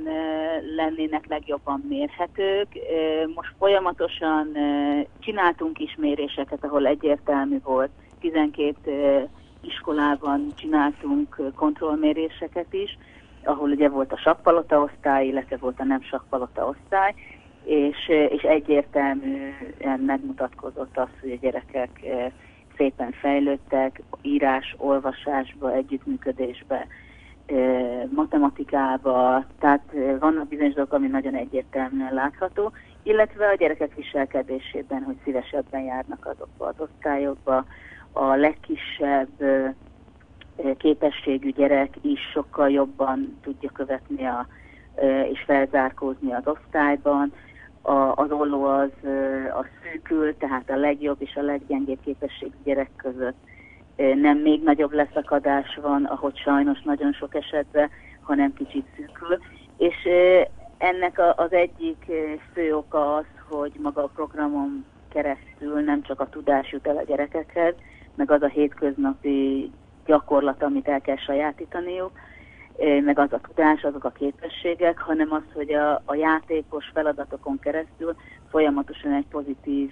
lennének 0.77 1.27
legjobban 1.27 1.85
mérhetők. 1.89 2.69
Most 3.35 3.55
folyamatosan 3.59 4.57
csináltunk 5.19 5.79
is 5.79 5.97
méréseket, 5.99 6.65
ahol 6.65 6.87
egyértelmű 6.87 7.59
volt. 7.65 7.91
12 8.21 9.29
iskolában 9.61 10.53
csináltunk 10.57 11.37
kontrollméréseket 11.55 12.73
is 12.73 12.99
ahol 13.47 13.71
ugye 13.71 13.89
volt 13.89 14.13
a 14.13 14.17
sakkpalota 14.17 14.81
osztály, 14.81 15.27
illetve 15.27 15.57
volt 15.57 15.81
a 15.81 15.85
nem 15.85 16.03
sakkpalota 16.03 16.67
osztály, 16.67 17.15
és, 17.65 18.09
és 18.09 18.43
egyértelműen 18.43 20.01
megmutatkozott 20.07 20.99
az, 20.99 21.09
hogy 21.21 21.31
a 21.31 21.39
gyerekek 21.41 21.91
szépen 22.77 23.13
fejlődtek, 23.13 24.03
írás, 24.23 24.75
olvasásba, 24.79 25.73
együttműködésbe, 25.73 26.87
matematikába, 28.11 29.45
tehát 29.59 29.83
eh, 29.95 30.19
vannak 30.19 30.49
bizonyos 30.49 30.75
dolgok, 30.75 30.93
ami 30.93 31.07
nagyon 31.07 31.35
egyértelműen 31.35 32.15
látható, 32.15 32.73
illetve 33.03 33.47
a 33.47 33.55
gyerekek 33.55 33.95
viselkedésében, 33.95 35.03
hogy 35.03 35.17
szívesebben 35.25 35.83
járnak 35.83 36.27
azokba 36.27 36.67
az 36.67 36.75
osztályokba, 36.79 37.65
a 38.13 38.35
legkisebb 38.35 39.29
képességű 40.77 41.51
gyerek 41.51 41.95
is 42.03 42.21
sokkal 42.33 42.71
jobban 42.71 43.39
tudja 43.43 43.71
követni 43.71 44.25
a, 44.25 44.47
és 45.33 45.43
felzárkózni 45.47 46.33
az 46.33 46.47
osztályban. 46.47 47.33
A, 47.87 48.13
az 48.15 48.31
olló 48.31 48.65
az 48.65 48.91
a 49.61 49.65
szűkül, 49.83 50.37
tehát 50.37 50.71
a 50.71 50.77
legjobb 50.77 51.17
és 51.19 51.35
a 51.37 51.43
leggyengébb 51.43 52.01
képesség 52.05 52.53
gyerek 52.65 52.91
között 52.97 53.37
nem 53.97 54.39
még 54.39 54.63
nagyobb 54.63 54.93
leszakadás 54.93 55.79
van, 55.83 56.05
ahogy 56.05 56.37
sajnos 56.37 56.83
nagyon 56.83 57.13
sok 57.13 57.35
esetben, 57.35 57.91
hanem 58.21 58.53
kicsit 58.55 58.87
szűkül. 58.97 59.39
És 59.77 60.09
ennek 60.79 61.21
az 61.37 61.53
egyik 61.53 62.13
fő 62.53 62.77
oka 62.77 63.15
az, 63.15 63.25
hogy 63.49 63.73
maga 63.83 64.03
a 64.03 64.11
programon 64.15 64.85
keresztül 65.09 65.81
nem 65.81 66.03
csak 66.03 66.21
a 66.21 66.29
tudás 66.29 66.73
jut 66.73 66.87
el 66.87 66.97
a 66.97 67.05
gyerekekhez, 67.05 67.75
meg 68.15 68.31
az 68.31 68.43
a 68.43 68.49
hétköznapi 68.49 69.71
gyakorlat, 70.07 70.63
amit 70.63 70.89
el 70.89 71.01
kell 71.01 71.17
sajátítaniuk, 71.17 72.11
meg 73.05 73.19
az 73.19 73.33
a 73.33 73.41
tudás, 73.49 73.83
azok 73.83 74.05
a 74.05 74.11
képességek, 74.11 74.99
hanem 74.99 75.33
az, 75.33 75.43
hogy 75.55 75.73
a, 75.73 76.03
a 76.05 76.15
játékos 76.15 76.91
feladatokon 76.95 77.59
keresztül 77.59 78.17
folyamatosan 78.51 79.13
egy 79.13 79.27
pozitív 79.31 79.91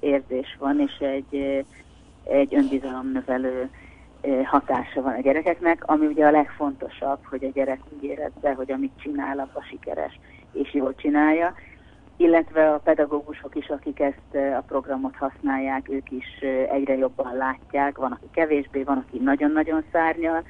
érzés 0.00 0.56
van, 0.58 0.80
és 0.80 0.96
egy, 0.98 1.64
egy 2.24 2.54
önbizalomnövelő 2.54 3.70
hatása 4.44 5.02
van 5.02 5.12
a 5.12 5.20
gyerekeknek, 5.20 5.82
ami 5.86 6.06
ugye 6.06 6.26
a 6.26 6.30
legfontosabb, 6.30 7.18
hogy 7.24 7.44
a 7.44 7.50
gyerek 7.54 7.80
úgy 7.96 8.04
érezze, 8.04 8.54
hogy 8.56 8.72
amit 8.72 9.00
csinál, 9.02 9.38
abban 9.38 9.62
sikeres 9.62 10.18
és 10.52 10.74
jól 10.74 10.94
csinálja, 10.94 11.54
illetve 12.16 12.72
a 12.72 12.78
pedagógusok 12.78 13.54
is, 13.54 13.68
akik 13.68 14.00
ezt 14.00 14.56
a 14.58 14.62
programot 14.66 15.16
használják, 15.16 15.88
ők 15.88 16.10
is 16.10 16.38
egyre 16.70 16.96
jobban 16.96 17.36
látják, 17.36 17.96
van, 17.96 18.12
aki 18.12 18.26
kevésbé, 18.32 18.82
van, 18.82 19.04
aki 19.06 19.18
nagyon-nagyon 19.18 19.84
szárnyal, 19.92 20.44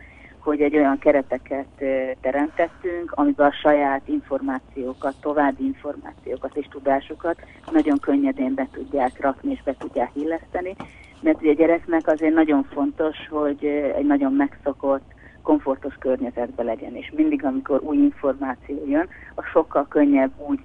hogy 0.47 0.61
egy 0.61 0.77
olyan 0.77 0.99
kereteket 0.99 1.67
teremtettünk, 2.21 3.13
amiben 3.13 3.47
a 3.47 3.53
saját 3.63 4.09
információkat, 4.09 5.15
további 5.21 5.65
információkat 5.65 6.57
és 6.57 6.67
tudásukat 6.71 7.37
nagyon 7.73 7.99
könnyedén 7.99 8.55
be 8.55 8.69
tudják 8.73 9.21
rakni 9.21 9.51
és 9.51 9.63
be 9.63 9.75
tudják 9.79 10.11
illeszteni, 10.13 10.75
mert 11.21 11.41
ugye 11.41 11.51
a 11.51 11.55
gyereknek 11.55 12.07
azért 12.07 12.35
nagyon 12.35 12.63
fontos, 12.63 13.17
hogy 13.31 13.65
egy 13.97 14.07
nagyon 14.07 14.33
megszokott, 14.33 15.15
komfortos 15.43 15.95
környezetbe 15.99 16.63
legyen, 16.63 16.95
és 16.97 17.13
mindig, 17.17 17.45
amikor 17.45 17.81
új 17.83 17.97
információ 17.97 18.83
jön, 18.89 19.09
a 19.35 19.43
sokkal 19.43 19.87
könnyebb 19.89 20.33
úgy 20.49 20.61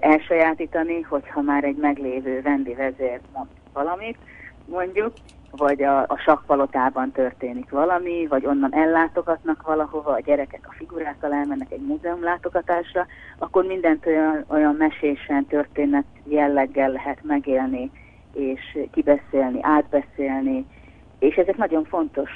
elsajátítani, 0.00 1.00
hogyha 1.00 1.40
már 1.40 1.64
egy 1.64 1.76
meglévő 1.76 2.40
vendi 2.42 2.74
vezér 2.74 3.20
mond 3.32 3.48
valamit, 3.72 4.16
mondjuk, 4.64 5.12
vagy 5.56 5.82
a, 5.82 6.00
a 6.00 6.16
sakkpalotában 6.16 7.12
történik 7.12 7.70
valami, 7.70 8.26
vagy 8.26 8.46
onnan 8.46 8.74
ellátogatnak 8.74 9.62
valahova, 9.62 10.12
a 10.12 10.20
gyerekek 10.20 10.66
a 10.68 10.72
figurákkal 10.72 11.32
elmennek 11.32 11.72
egy 11.72 11.80
múzeum 11.80 12.22
látogatásra, 12.22 13.06
akkor 13.38 13.64
mindent 13.64 14.06
olyan, 14.06 14.44
olyan 14.48 14.74
mesésen, 14.74 15.46
történet 15.46 16.04
jelleggel 16.24 16.90
lehet 16.90 17.18
megélni, 17.22 17.90
és 18.34 18.78
kibeszélni, 18.92 19.58
átbeszélni, 19.62 20.66
és 21.18 21.34
ezek 21.34 21.56
nagyon 21.56 21.84
fontos 21.84 22.30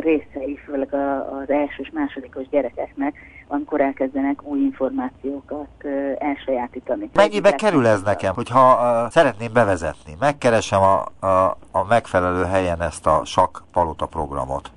részei, 0.00 0.56
főleg 0.64 0.94
az 0.94 1.50
első 1.50 1.82
és 1.82 1.90
másodikos 1.92 2.48
gyerekeknek, 2.48 3.14
amikor 3.52 3.80
elkezdenek 3.80 4.42
új 4.42 4.60
információkat 4.60 5.84
elsajátítani. 6.18 7.10
Mennyibe 7.14 7.52
kerül 7.52 7.86
ez 7.86 8.02
nekem, 8.02 8.34
hogyha 8.34 8.74
uh, 8.74 9.10
szeretném 9.10 9.52
bevezetni? 9.52 10.16
Megkeresem 10.20 10.80
a, 10.82 11.26
a, 11.26 11.56
a 11.70 11.84
megfelelő 11.88 12.44
helyen 12.44 12.82
ezt 12.82 13.06
a 13.06 13.24
sakk 13.24 13.58
palota 13.72 14.06
programot. 14.06 14.70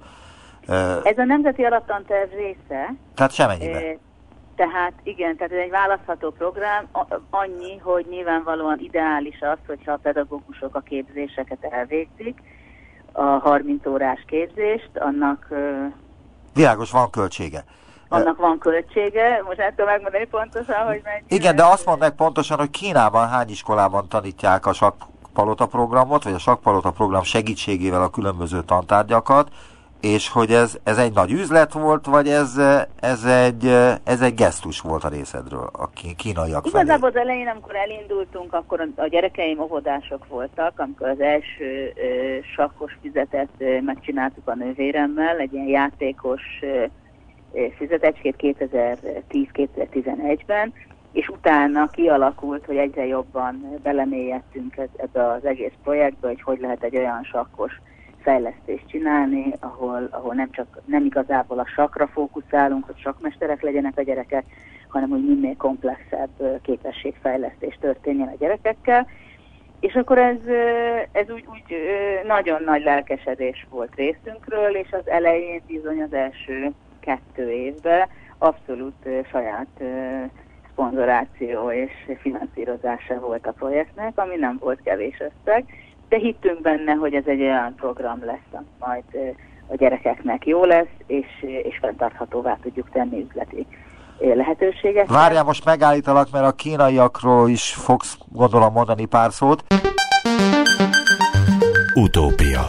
Ez 1.03 1.17
a 1.17 1.23
Nemzeti 1.23 1.63
Alaptanterv 1.63 2.31
része. 2.31 2.93
Tehát 3.15 3.31
semennyibe. 3.31 3.77
Uh, 3.77 3.99
tehát 4.55 4.93
igen, 5.03 5.35
tehát 5.37 5.51
ez 5.51 5.59
egy 5.59 5.69
választható 5.69 6.31
program, 6.31 6.85
annyi, 7.29 7.77
hogy 7.77 8.05
nyilvánvalóan 8.09 8.79
ideális 8.79 9.41
az, 9.41 9.57
hogyha 9.67 9.91
a 9.91 9.99
pedagógusok 10.01 10.75
a 10.75 10.79
képzéseket 10.79 11.63
elvégzik, 11.63 12.41
a 13.11 13.21
30 13.21 13.85
órás 13.85 14.23
képzést, 14.27 14.89
annak... 14.93 15.47
Világos, 16.53 16.91
van 16.91 17.09
költsége. 17.09 17.63
Annak 18.07 18.37
van 18.37 18.57
költsége, 18.57 19.41
most 19.47 19.59
el 19.59 19.69
tudom 19.69 19.85
megmondani 19.85 20.25
pontosan, 20.25 20.85
hogy 20.85 21.01
mennyi. 21.03 21.23
Igen, 21.27 21.55
de 21.55 21.63
azt 21.63 21.85
mondd 21.85 21.99
meg 21.99 22.11
pontosan, 22.11 22.57
hogy 22.57 22.69
Kínában 22.69 23.29
hány 23.29 23.49
iskolában 23.49 24.07
tanítják 24.09 24.65
a 24.65 24.73
sakpalota 24.73 25.65
programot, 25.65 26.23
vagy 26.23 26.33
a 26.33 26.39
sakpalota 26.39 26.91
program 26.91 27.23
segítségével 27.23 28.01
a 28.01 28.09
különböző 28.09 28.61
tantárgyakat, 28.61 29.49
és 30.01 30.29
hogy 30.29 30.51
ez, 30.51 30.77
ez 30.83 30.97
egy 30.97 31.13
nagy 31.13 31.31
üzlet 31.31 31.73
volt, 31.73 32.05
vagy 32.05 32.27
ez, 32.27 32.57
ez, 32.99 33.23
egy, 33.23 33.65
ez 34.03 34.21
egy 34.21 34.33
gesztus 34.33 34.79
volt 34.79 35.03
a 35.03 35.07
részedről 35.07 35.69
a 35.71 35.89
kínaiak 36.17 36.67
felé? 36.67 36.83
Igazából 36.83 37.09
az 37.09 37.15
elején, 37.15 37.47
amikor 37.47 37.75
elindultunk, 37.75 38.53
akkor 38.53 38.87
a 38.95 39.07
gyerekeim 39.07 39.59
óvodások 39.59 40.27
voltak, 40.27 40.79
amikor 40.79 41.07
az 41.07 41.19
első 41.19 41.93
ö, 41.95 42.37
sakkos 42.55 42.97
fizetet 43.01 43.49
ö, 43.57 43.81
megcsináltuk 43.81 44.47
a 44.47 44.55
nővéremmel, 44.55 45.37
egy 45.37 45.53
ilyen 45.53 45.67
játékos 45.67 46.41
ö, 46.61 46.85
fizetecskét 47.77 48.35
2010-2011-ben, 48.37 50.73
és 51.11 51.27
utána 51.27 51.89
kialakult, 51.89 52.65
hogy 52.65 52.77
egyre 52.77 53.05
jobban 53.05 53.79
belemélyedtünk 53.83 54.75
ebbe 54.95 55.27
az 55.27 55.45
egész 55.45 55.73
projektbe, 55.83 56.27
hogy 56.27 56.41
hogy 56.41 56.59
lehet 56.59 56.83
egy 56.83 56.97
olyan 56.97 57.23
sakkos 57.23 57.81
fejlesztést 58.21 58.87
csinálni, 58.87 59.53
ahol, 59.59 60.07
ahol 60.11 60.33
nem, 60.33 60.51
csak, 60.51 60.81
nem 60.85 61.05
igazából 61.05 61.59
a 61.59 61.67
sakra 61.75 62.07
fókuszálunk, 62.07 62.85
hogy 62.85 62.97
sakmesterek 62.97 63.61
legyenek 63.61 63.97
a 63.97 64.01
gyerekek, 64.01 64.45
hanem 64.87 65.09
hogy 65.09 65.25
minél 65.25 65.55
komplexebb 65.57 66.61
képességfejlesztés 66.61 67.77
történjen 67.79 68.27
a 68.27 68.35
gyerekekkel. 68.39 69.07
És 69.79 69.93
akkor 69.93 70.17
ez, 70.17 70.37
ez 71.11 71.29
úgy, 71.29 71.45
úgy 71.51 71.75
nagyon 72.27 72.63
nagy 72.63 72.83
lelkesedés 72.83 73.67
volt 73.69 73.95
részünkről, 73.95 74.75
és 74.75 74.91
az 74.91 75.09
elején 75.09 75.61
bizony 75.67 76.01
az 76.01 76.13
első 76.13 76.73
kettő 77.05 77.51
évben 77.51 78.07
abszolút 78.37 79.07
saját 79.31 79.83
szponzoráció 80.71 81.71
és 81.71 81.91
finanszírozása 82.21 83.19
volt 83.19 83.47
a 83.47 83.51
projektnek, 83.51 84.11
ami 84.15 84.35
nem 84.35 84.57
volt 84.59 84.79
kevés 84.83 85.19
összeg 85.19 85.65
de 86.09 86.17
hittünk 86.17 86.61
benne, 86.61 86.93
hogy 86.93 87.13
ez 87.13 87.23
egy 87.25 87.41
olyan 87.41 87.75
program 87.75 88.25
lesz, 88.25 88.51
ami 88.51 88.65
majd 88.79 89.35
a 89.67 89.75
gyerekeknek 89.75 90.45
jó 90.45 90.63
lesz, 90.63 90.93
és, 91.07 91.25
és 91.63 91.77
fenntarthatóvá 91.81 92.57
tudjuk 92.61 92.89
tenni 92.89 93.25
üzleti 93.29 93.67
lehetőséget. 94.19 95.07
Várjál, 95.07 95.43
most 95.43 95.65
megállítalak, 95.65 96.31
mert 96.31 96.45
a 96.45 96.51
kínaiakról 96.51 97.49
is 97.49 97.73
fogsz 97.73 98.17
gondolom 98.31 98.73
mondani 98.73 99.05
pár 99.05 99.31
szót. 99.31 99.63
Utópia 101.93 102.61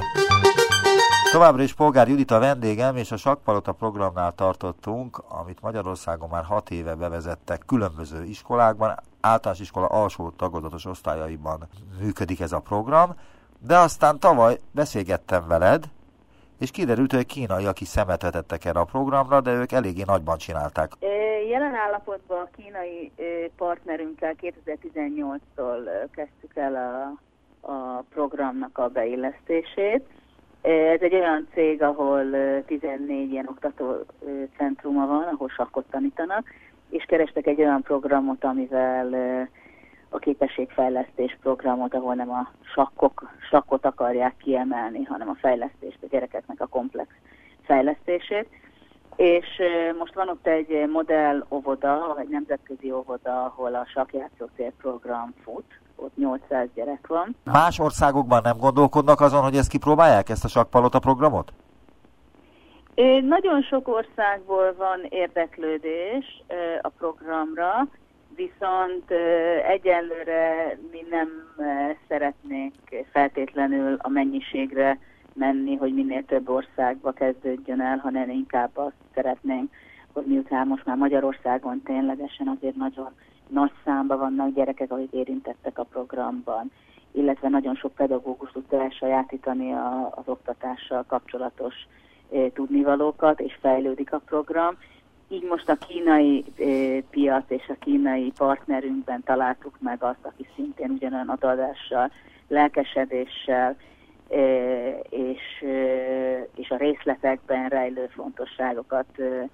Továbbra 1.37 1.63
is 1.63 1.75
Polgár 1.75 2.09
Judit 2.09 2.31
a 2.31 2.39
vendégem, 2.39 2.97
és 2.97 3.13
a 3.13 3.17
Sakpalota 3.17 3.73
programnál 3.73 4.33
tartottunk, 4.33 5.23
amit 5.29 5.61
Magyarországon 5.61 6.29
már 6.29 6.45
hat 6.45 6.71
éve 6.71 6.95
bevezettek 6.95 7.63
különböző 7.67 8.25
iskolákban, 8.25 8.95
általános 9.21 9.61
iskola 9.61 9.87
alsó 9.87 10.31
tagozatos 10.31 10.85
osztályaiban 10.85 11.69
működik 12.01 12.41
ez 12.41 12.53
a 12.53 12.61
program, 12.61 13.15
de 13.67 13.77
aztán 13.77 14.19
tavaly 14.19 14.59
beszélgettem 14.71 15.49
veled, 15.49 15.85
és 16.59 16.71
kiderült, 16.71 17.13
hogy 17.13 17.27
kínaiak 17.27 17.81
is 17.81 17.89
szemet 17.89 18.23
vetettek 18.23 18.65
erre 18.65 18.81
a 18.81 18.85
programra, 18.85 19.41
de 19.41 19.53
ők 19.53 19.73
eléggé 19.73 20.03
nagyban 20.07 20.39
csinálták. 20.39 20.93
Jelen 21.49 21.75
állapotban 21.75 22.41
a 22.41 22.49
kínai 22.57 23.13
partnerünkkel 23.57 24.35
2018-tól 24.41 26.09
kezdtük 26.11 26.57
el 26.57 26.75
a, 26.75 27.73
a 27.73 28.05
programnak 28.11 28.79
a 28.79 28.89
beillesztését. 28.89 30.05
Ez 30.63 31.01
egy 31.01 31.15
olyan 31.15 31.49
cég, 31.53 31.83
ahol 31.83 32.25
14 32.65 33.31
ilyen 33.31 33.49
oktatócentruma 33.49 35.07
van, 35.07 35.23
ahol 35.23 35.49
sakkot 35.49 35.85
tanítanak, 35.91 36.47
és 36.91 37.05
kerestek 37.05 37.47
egy 37.47 37.61
olyan 37.61 37.83
programot, 37.83 38.45
amivel 38.45 39.15
a 40.09 40.19
képességfejlesztés 40.19 41.39
programot, 41.41 41.95
ahol 41.95 42.15
nem 42.15 42.31
a 42.31 42.51
sakkok, 42.75 43.31
sakkot 43.51 43.85
akarják 43.85 44.37
kiemelni, 44.37 45.05
hanem 45.05 45.29
a 45.29 45.35
fejlesztést, 45.35 45.99
a 46.03 46.07
gyerekeknek 46.11 46.61
a 46.61 46.67
komplex 46.67 47.11
fejlesztését. 47.63 48.49
És 49.17 49.47
most 49.99 50.15
van 50.15 50.29
ott 50.29 50.47
egy 50.47 50.89
modell 50.89 51.47
óvoda, 51.51 52.17
egy 52.19 52.29
nemzetközi 52.29 52.93
óvoda, 52.93 53.45
ahol 53.45 53.75
a 53.75 53.87
sakkjátszótér 53.87 54.73
program 54.81 55.35
fut, 55.43 55.81
ott 56.07 56.17
800 56.17 56.69
gyerek 56.75 57.07
van. 57.07 57.37
Más 57.45 57.79
országokban 57.79 58.41
nem 58.43 58.57
gondolkodnak 58.59 59.21
azon, 59.21 59.43
hogy 59.43 59.57
ezt 59.57 59.69
kipróbálják, 59.69 60.29
ezt 60.29 60.45
a 60.45 60.49
sakkpalota 60.49 60.99
programot? 60.99 61.53
Nagyon 63.23 63.63
sok 63.63 63.89
országból 63.89 64.75
van 64.79 65.07
érdeklődés 65.09 66.43
a 66.83 66.89
programra, 66.89 67.89
viszont 68.37 69.11
egyelőre 69.69 70.79
mi 70.91 71.07
nem 71.11 71.29
szeretnénk 72.09 72.75
feltétlenül 73.13 73.97
a 73.99 74.09
mennyiségre 74.09 74.99
menni, 75.33 75.77
hogy 75.77 75.95
minél 75.95 76.25
több 76.25 76.49
országba 76.49 77.13
kezdődjön 77.13 77.81
el, 77.81 77.97
hanem 77.97 78.31
inkább 78.31 78.71
azt 78.75 78.97
szeretnénk, 79.15 79.71
hogy 80.13 80.25
miután 80.27 80.67
most 80.67 80.85
már 80.85 80.97
Magyarországon 80.97 81.83
ténylegesen 81.85 82.49
azért 82.57 82.77
nagyon 82.77 83.11
nagy 83.49 83.73
számban 83.85 84.19
vannak 84.19 84.55
gyerekek, 84.55 84.91
akik 84.93 85.13
érintettek 85.13 85.79
a 85.79 85.85
programban, 85.85 86.71
illetve 87.13 87.49
nagyon 87.49 87.75
sok 87.75 87.95
pedagógus 87.95 88.51
tudta 88.53 88.83
elsajátítani 88.83 89.73
a, 89.73 90.13
az 90.15 90.25
oktatással 90.25 91.05
kapcsolatos 91.07 91.75
e, 92.33 92.51
tudnivalókat, 92.53 93.41
és 93.41 93.59
fejlődik 93.61 94.13
a 94.13 94.21
program. 94.27 94.77
Így 95.29 95.43
most 95.43 95.69
a 95.69 95.77
kínai 95.77 96.45
e, 96.59 96.65
piac 97.11 97.45
és 97.49 97.69
a 97.69 97.77
kínai 97.81 98.33
partnerünkben 98.37 99.23
találtuk 99.25 99.77
meg 99.81 100.03
azt, 100.03 100.25
aki 100.25 100.47
szintén 100.55 100.91
ugyanolyan 100.91 101.29
adadással, 101.29 102.11
lelkesedéssel 102.49 103.77
e, 104.29 104.41
és, 105.11 105.63
e, 105.63 106.49
és 106.55 106.71
a 106.71 106.77
részletekben 106.77 107.69
rejlő 107.69 108.07
fontosságokat 108.07 109.19
e, 109.19 109.49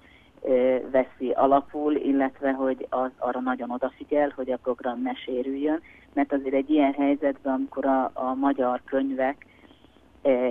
veszi 0.91 1.31
alapul, 1.31 1.95
illetve 1.95 2.51
hogy 2.51 2.87
az 2.89 3.09
arra 3.17 3.39
nagyon 3.39 3.71
odafigyel, 3.71 4.31
hogy 4.35 4.51
a 4.51 4.57
program 4.57 5.01
ne 5.01 5.13
sérüljön, 5.13 5.81
mert 6.13 6.33
azért 6.33 6.53
egy 6.53 6.69
ilyen 6.69 6.93
helyzetben, 6.93 7.53
amikor 7.53 7.85
a, 7.85 8.11
a 8.13 8.33
magyar 8.33 8.81
könyvek, 8.85 9.45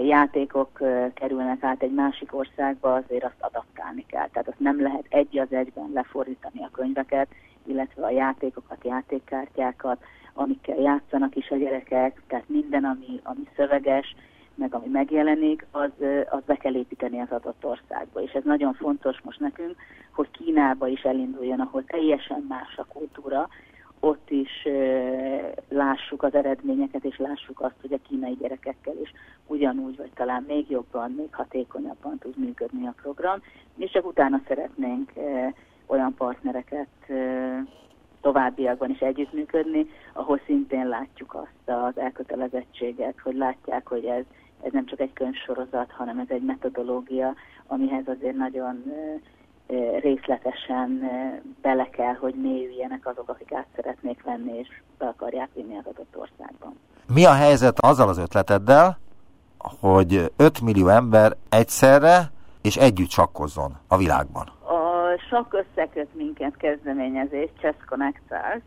játékok 0.02 0.78
kerülnek 1.14 1.62
át 1.62 1.82
egy 1.82 1.92
másik 1.92 2.34
országba, 2.34 2.94
azért 2.94 3.24
azt 3.24 3.40
adaptálni 3.40 4.06
kell. 4.06 4.28
Tehát 4.28 4.48
azt 4.48 4.60
nem 4.60 4.82
lehet 4.82 5.06
egy 5.08 5.38
az 5.38 5.52
egyben 5.52 5.90
lefordítani 5.94 6.62
a 6.62 6.70
könyveket, 6.72 7.28
illetve 7.66 8.04
a 8.04 8.10
játékokat, 8.10 8.84
játékkártyákat, 8.84 10.04
amikkel 10.34 10.76
játszanak 10.76 11.36
is 11.36 11.50
a 11.50 11.56
gyerekek, 11.56 12.22
tehát 12.26 12.48
minden, 12.48 12.84
ami, 12.84 13.20
ami 13.22 13.48
szöveges, 13.56 14.14
meg 14.54 14.74
ami 14.74 14.88
megjelenik, 14.88 15.66
az, 15.70 15.90
az 16.30 16.42
be 16.46 16.54
kell 16.56 16.74
építeni 16.74 17.20
az 17.20 17.30
adott 17.30 17.64
országba. 17.64 18.22
És 18.22 18.32
ez 18.32 18.44
nagyon 18.44 18.72
fontos 18.72 19.20
most 19.20 19.40
nekünk, 19.40 19.76
hogy 20.12 20.30
Kínába 20.30 20.86
is 20.86 21.02
elinduljon, 21.02 21.60
ahol 21.60 21.84
teljesen 21.84 22.44
más 22.48 22.76
a 22.76 22.86
kultúra, 22.92 23.48
ott 24.00 24.30
is 24.30 24.66
lássuk 25.68 26.22
az 26.22 26.34
eredményeket, 26.34 27.04
és 27.04 27.18
lássuk 27.18 27.60
azt, 27.60 27.74
hogy 27.80 27.92
a 27.92 28.08
kínai 28.08 28.36
gyerekekkel 28.40 28.94
is 29.02 29.12
ugyanúgy, 29.46 29.96
vagy 29.96 30.10
talán 30.14 30.44
még 30.48 30.70
jobban, 30.70 31.10
még 31.10 31.34
hatékonyabban 31.34 32.18
tud 32.18 32.38
működni 32.38 32.86
a 32.86 32.94
program, 33.02 33.42
és 33.76 33.90
csak 33.90 34.06
utána 34.06 34.40
szeretnénk 34.46 35.12
olyan 35.86 36.14
partnereket 36.14 36.88
továbbiakban 38.20 38.90
is 38.90 38.98
együttműködni, 38.98 39.86
ahol 40.12 40.40
szintén 40.46 40.88
látjuk 40.88 41.34
azt 41.34 41.78
az 41.78 41.98
elkötelezettséget, 41.98 43.20
hogy 43.22 43.36
látják, 43.36 43.86
hogy 43.88 44.04
ez, 44.04 44.24
ez 44.62 44.72
nem 44.72 44.86
csak 44.86 45.00
egy 45.00 45.12
könyvsorozat, 45.12 45.90
hanem 45.90 46.18
ez 46.18 46.26
egy 46.28 46.42
metodológia, 46.42 47.34
amihez 47.66 48.06
azért 48.06 48.36
nagyon 48.36 48.84
részletesen 50.00 51.10
bele 51.62 51.88
kell, 51.90 52.14
hogy 52.14 52.34
mélyüljenek 52.34 53.06
azok, 53.06 53.28
akik 53.28 53.52
át 53.52 53.66
szeretnék 53.76 54.22
venni, 54.22 54.58
és 54.58 54.68
be 54.98 55.06
akarják 55.06 55.48
vinni 55.54 55.76
az 55.76 55.84
adott 55.84 56.16
országban. 56.16 56.78
Mi 57.14 57.24
a 57.24 57.32
helyzet 57.32 57.78
azzal 57.80 58.08
az 58.08 58.18
ötleteddel, 58.18 58.98
hogy 59.80 60.32
5 60.36 60.60
millió 60.60 60.88
ember 60.88 61.32
egyszerre 61.48 62.30
és 62.62 62.76
együtt 62.76 63.10
sakkozzon 63.10 63.72
a 63.88 63.96
világban? 63.96 64.46
A 64.64 65.18
sakk 65.28 65.54
összeköt 65.54 66.14
minket 66.14 66.56
kezdeményezés, 66.56 67.48
Chess 67.58 67.74
Connectors. 67.86 68.62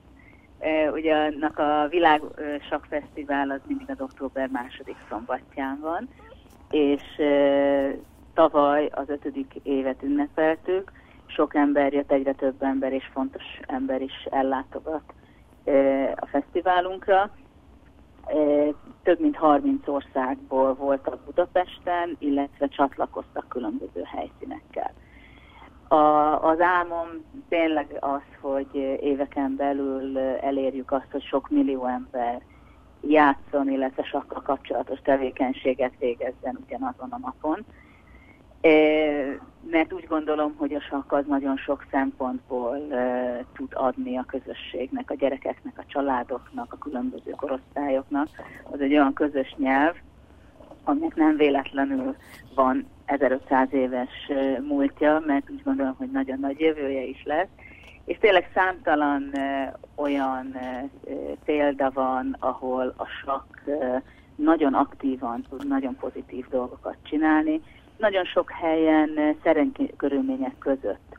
Ugye 0.94 1.16
annak 1.16 1.60
a 1.60 1.88
világ 1.90 2.22
sakkfesztivál 2.70 3.50
az 3.50 3.62
mindig 3.68 3.90
az 3.90 4.02
október 4.02 4.50
második 4.50 4.98
szombatján 5.10 5.80
van, 5.82 6.10
és 6.70 7.02
Tavaly 8.36 8.90
az 8.92 9.10
ötödik 9.10 9.54
évet 9.64 10.04
ünnepeltük, 10.04 10.92
sok 11.26 11.56
ember 11.56 11.94
jött, 11.94 12.12
egyre 12.12 12.34
több 12.34 12.64
ember 12.64 12.94
és 12.94 13.10
fontos 13.14 13.44
ember 13.62 14.02
is 14.02 14.28
ellátogat 14.30 15.14
a 16.16 16.26
fesztiválunkra. 16.26 17.32
Több 19.04 19.20
mint 19.20 19.36
30 19.36 19.88
országból 19.88 20.74
voltak 20.74 21.20
Budapesten, 21.26 22.16
illetve 22.20 22.68
csatlakoztak 22.68 23.48
különböző 23.50 24.02
helyszínekkel. 24.04 24.94
A, 25.88 25.96
az 26.44 26.60
álmom 26.60 27.08
tényleg 27.50 27.98
az, 28.00 28.22
hogy 28.42 28.76
éveken 29.02 29.56
belül 29.56 30.18
elérjük 30.20 30.92
azt, 30.92 31.12
hogy 31.12 31.24
sok 31.24 31.50
millió 31.50 31.86
ember 31.86 32.42
játszon, 33.02 33.70
illetve 33.70 34.04
sakkal 34.04 34.42
kapcsolatos 34.42 35.00
tevékenységet 35.00 35.94
végezzen 36.00 36.58
ugyanazon 36.66 37.10
a 37.10 37.18
napon 37.18 37.66
mert 39.70 39.94
úgy 39.94 40.06
gondolom, 40.08 40.56
hogy 40.58 40.74
a 40.74 40.80
sakk 40.80 41.12
az 41.12 41.26
nagyon 41.28 41.58
sok 41.58 41.86
szempontból 41.92 42.78
tud 43.54 43.72
adni 43.74 44.18
a 44.18 44.26
közösségnek, 44.28 45.12
a 45.12 45.16
gyerekeknek, 45.16 45.78
a 45.78 45.86
családoknak, 45.88 46.74
a 46.74 46.78
különböző 46.78 47.32
korosztályoknak. 47.32 48.28
Az 48.72 48.82
egy 48.82 48.92
olyan 48.92 49.14
közös 49.14 49.56
nyelv, 49.58 49.96
aminek 50.86 51.16
nem 51.16 51.38
véletlenül 51.38 52.16
van 52.56 52.88
1500 53.06 53.68
éves 53.72 54.32
múltja, 54.68 55.24
mert 55.26 55.50
úgy 55.50 55.64
gondolom, 55.64 55.96
hogy 55.98 56.12
nagyon 56.12 56.40
nagy 56.40 56.60
jövője 56.60 57.04
is 57.04 57.24
lesz. 57.24 57.48
És 58.06 58.18
tényleg 58.18 58.50
számtalan 58.54 59.32
olyan 59.96 60.58
példa 61.46 61.92
van, 61.94 62.36
ahol 62.40 62.94
a 62.98 63.06
sakk 63.06 63.60
nagyon 64.36 64.74
aktívan 64.74 65.46
tud 65.50 65.68
nagyon 65.68 65.96
pozitív 65.96 66.48
dolgokat 66.50 66.96
csinálni, 67.04 67.62
nagyon 67.98 68.26
sok 68.26 68.52
helyen 68.52 69.36
szerencsés 69.44 69.90
körülmények 69.98 70.58
között 70.58 71.18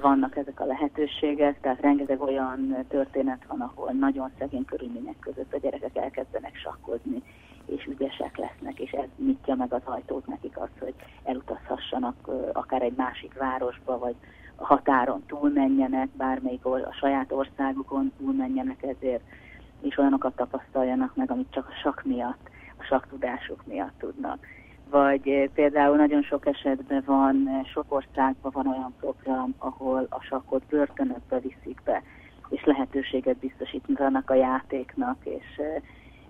vannak 0.00 0.36
ezek 0.36 0.60
a 0.60 0.64
lehetőségek, 0.64 1.60
tehát 1.60 1.80
rengeteg 1.80 2.22
olyan 2.22 2.84
történet 2.88 3.44
van, 3.48 3.60
ahol 3.60 3.92
nagyon 3.92 4.30
szegény 4.38 4.64
körülmények 4.64 5.18
között 5.20 5.54
a 5.54 5.58
gyerekek 5.58 5.96
elkezdenek 5.96 6.56
sakkozni, 6.56 7.22
és 7.66 7.84
ügyesek 7.86 8.36
lesznek, 8.36 8.78
és 8.78 8.90
ez 8.90 9.08
nyitja 9.16 9.54
meg 9.54 9.72
az 9.72 9.82
ajtót 9.84 10.26
nekik 10.26 10.58
az, 10.58 10.68
hogy 10.78 10.94
elutazhassanak 11.22 12.30
akár 12.52 12.82
egy 12.82 12.96
másik 12.96 13.34
városba, 13.34 13.98
vagy 13.98 14.14
a 14.56 14.64
határon 14.64 15.22
túlmenjenek, 15.26 16.08
bármelyik 16.16 16.64
a 16.64 16.92
saját 17.00 17.32
országukon 17.32 18.12
túlmenjenek 18.18 18.82
ezért, 18.82 19.22
és 19.80 19.98
olyanokat 19.98 20.36
tapasztaljanak 20.36 21.16
meg, 21.16 21.30
amit 21.30 21.50
csak 21.50 21.68
a 21.68 21.80
sak 21.82 22.02
miatt, 22.04 22.48
a 22.76 22.82
saktudásuk 22.82 23.66
miatt 23.66 23.98
tudnak. 23.98 24.46
Vagy 24.90 25.50
például 25.54 25.96
nagyon 25.96 26.22
sok 26.22 26.46
esetben 26.46 27.02
van, 27.06 27.48
sok 27.72 27.84
országban 27.88 28.52
van 28.54 28.66
olyan 28.66 28.94
program, 29.00 29.54
ahol 29.58 30.06
a 30.10 30.20
sakkot 30.20 30.62
börtönökbe 30.68 31.38
viszik 31.40 31.80
be, 31.84 32.02
és 32.48 32.64
lehetőséget 32.64 33.36
biztosítanak 33.36 34.30
a 34.30 34.34
játéknak, 34.34 35.16
és, 35.24 35.60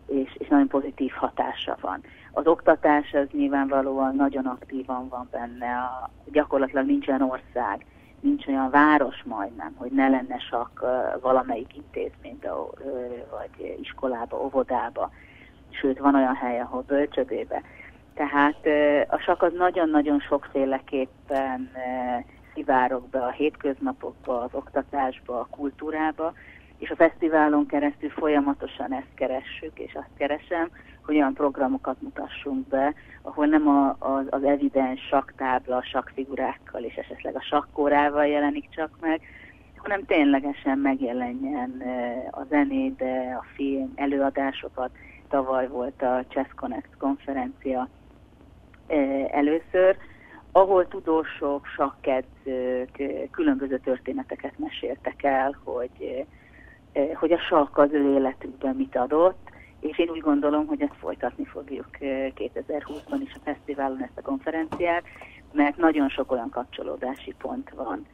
és, 0.07 0.37
és 0.39 0.49
nagyon 0.49 0.69
pozitív 0.69 1.13
hatása 1.13 1.77
van. 1.81 2.01
Az 2.33 2.47
oktatás 2.47 3.13
az 3.13 3.27
nyilvánvalóan 3.33 4.17
nagyon 4.17 4.47
aktívan 4.47 5.09
van 5.09 5.29
benne, 5.31 5.77
a, 5.77 6.11
gyakorlatilag 6.33 6.87
nincs 6.87 7.09
olyan 7.09 7.23
ország, 7.23 7.87
nincs 8.21 8.47
olyan 8.47 8.71
város 8.71 9.23
majdnem, 9.25 9.75
hogy 9.77 9.91
ne 9.91 10.09
lenne 10.09 10.39
sakk 10.39 10.81
valamelyik 11.21 11.77
intézménybe, 11.77 12.51
vagy 13.31 13.77
iskolába, 13.81 14.45
óvodába, 14.45 15.11
sőt 15.71 15.99
van 15.99 16.15
olyan 16.15 16.35
hely, 16.35 16.61
ahol 16.61 16.85
bölcsödébe. 16.87 17.63
Tehát 18.15 18.67
a 19.09 19.19
sak 19.19 19.43
az 19.43 19.53
nagyon-nagyon 19.53 20.21
sokféleképpen 20.21 21.71
kivárok 22.55 23.09
be 23.09 23.25
a 23.25 23.31
hétköznapokba, 23.31 24.41
az 24.41 24.51
oktatásba, 24.53 25.41
a 25.41 25.47
kultúrába, 25.51 26.33
és 26.85 26.91
a 26.91 26.97
fesztiválon 26.97 27.67
keresztül 27.67 28.11
folyamatosan 28.11 28.93
ezt 28.93 29.15
keressük, 29.15 29.79
és 29.79 29.95
azt 29.95 30.17
keresem, 30.17 30.71
hogy 31.05 31.15
olyan 31.15 31.35
programokat 31.35 32.03
mutassunk 32.03 32.69
be, 32.69 32.95
ahol 33.23 33.47
nem 33.47 33.69
a, 33.69 33.97
az, 33.99 34.27
az 34.31 34.45
evidens 34.45 35.01
saktábla, 35.01 35.83
sakfigurákkal 35.83 36.83
és 36.83 36.95
esetleg 36.95 37.37
a 37.37 37.43
sakkórával 37.43 38.27
jelenik 38.27 38.69
csak 38.71 38.91
meg, 39.01 39.21
hanem 39.77 40.05
ténylegesen 40.05 40.79
megjelenjen 40.79 41.83
a 42.31 42.43
zenébe, 42.49 43.37
a 43.41 43.45
film, 43.55 43.93
előadásokat. 43.95 44.91
Tavaly 45.29 45.69
volt 45.69 46.03
a 46.03 46.25
Chess 46.29 46.49
Connect 46.55 46.97
konferencia, 46.99 47.89
először, 49.31 49.97
ahol 50.53 50.89
tudósok, 50.89 51.67
sakkedzők 51.67 53.03
különböző 53.31 53.79
történeteket 53.79 54.59
meséltek 54.59 55.23
el, 55.23 55.59
hogy, 55.65 56.27
hogy 57.15 57.33
a 57.33 57.39
sakk 57.39 57.79
az 57.79 57.93
ő 57.93 58.15
életükben 58.15 58.77
mit 58.77 58.97
adott, 58.97 59.51
és 59.81 59.99
én 59.99 60.09
úgy 60.09 60.21
gondolom, 60.21 60.67
hogy 60.67 60.83
ezt 60.83 60.99
folytatni 60.99 61.45
fogjuk 61.45 61.89
2020-ban 62.01 63.21
is 63.23 63.35
a 63.35 63.41
fesztiválon 63.45 64.03
ezt 64.03 64.19
a 64.19 64.23
konferenciát, 64.23 65.05
mert 65.53 65.77
nagyon 65.77 66.09
sok 66.09 66.33
olyan 66.33 66.51
kapcsolódási 66.51 67.35
pont 67.39 67.71
van 67.71 68.07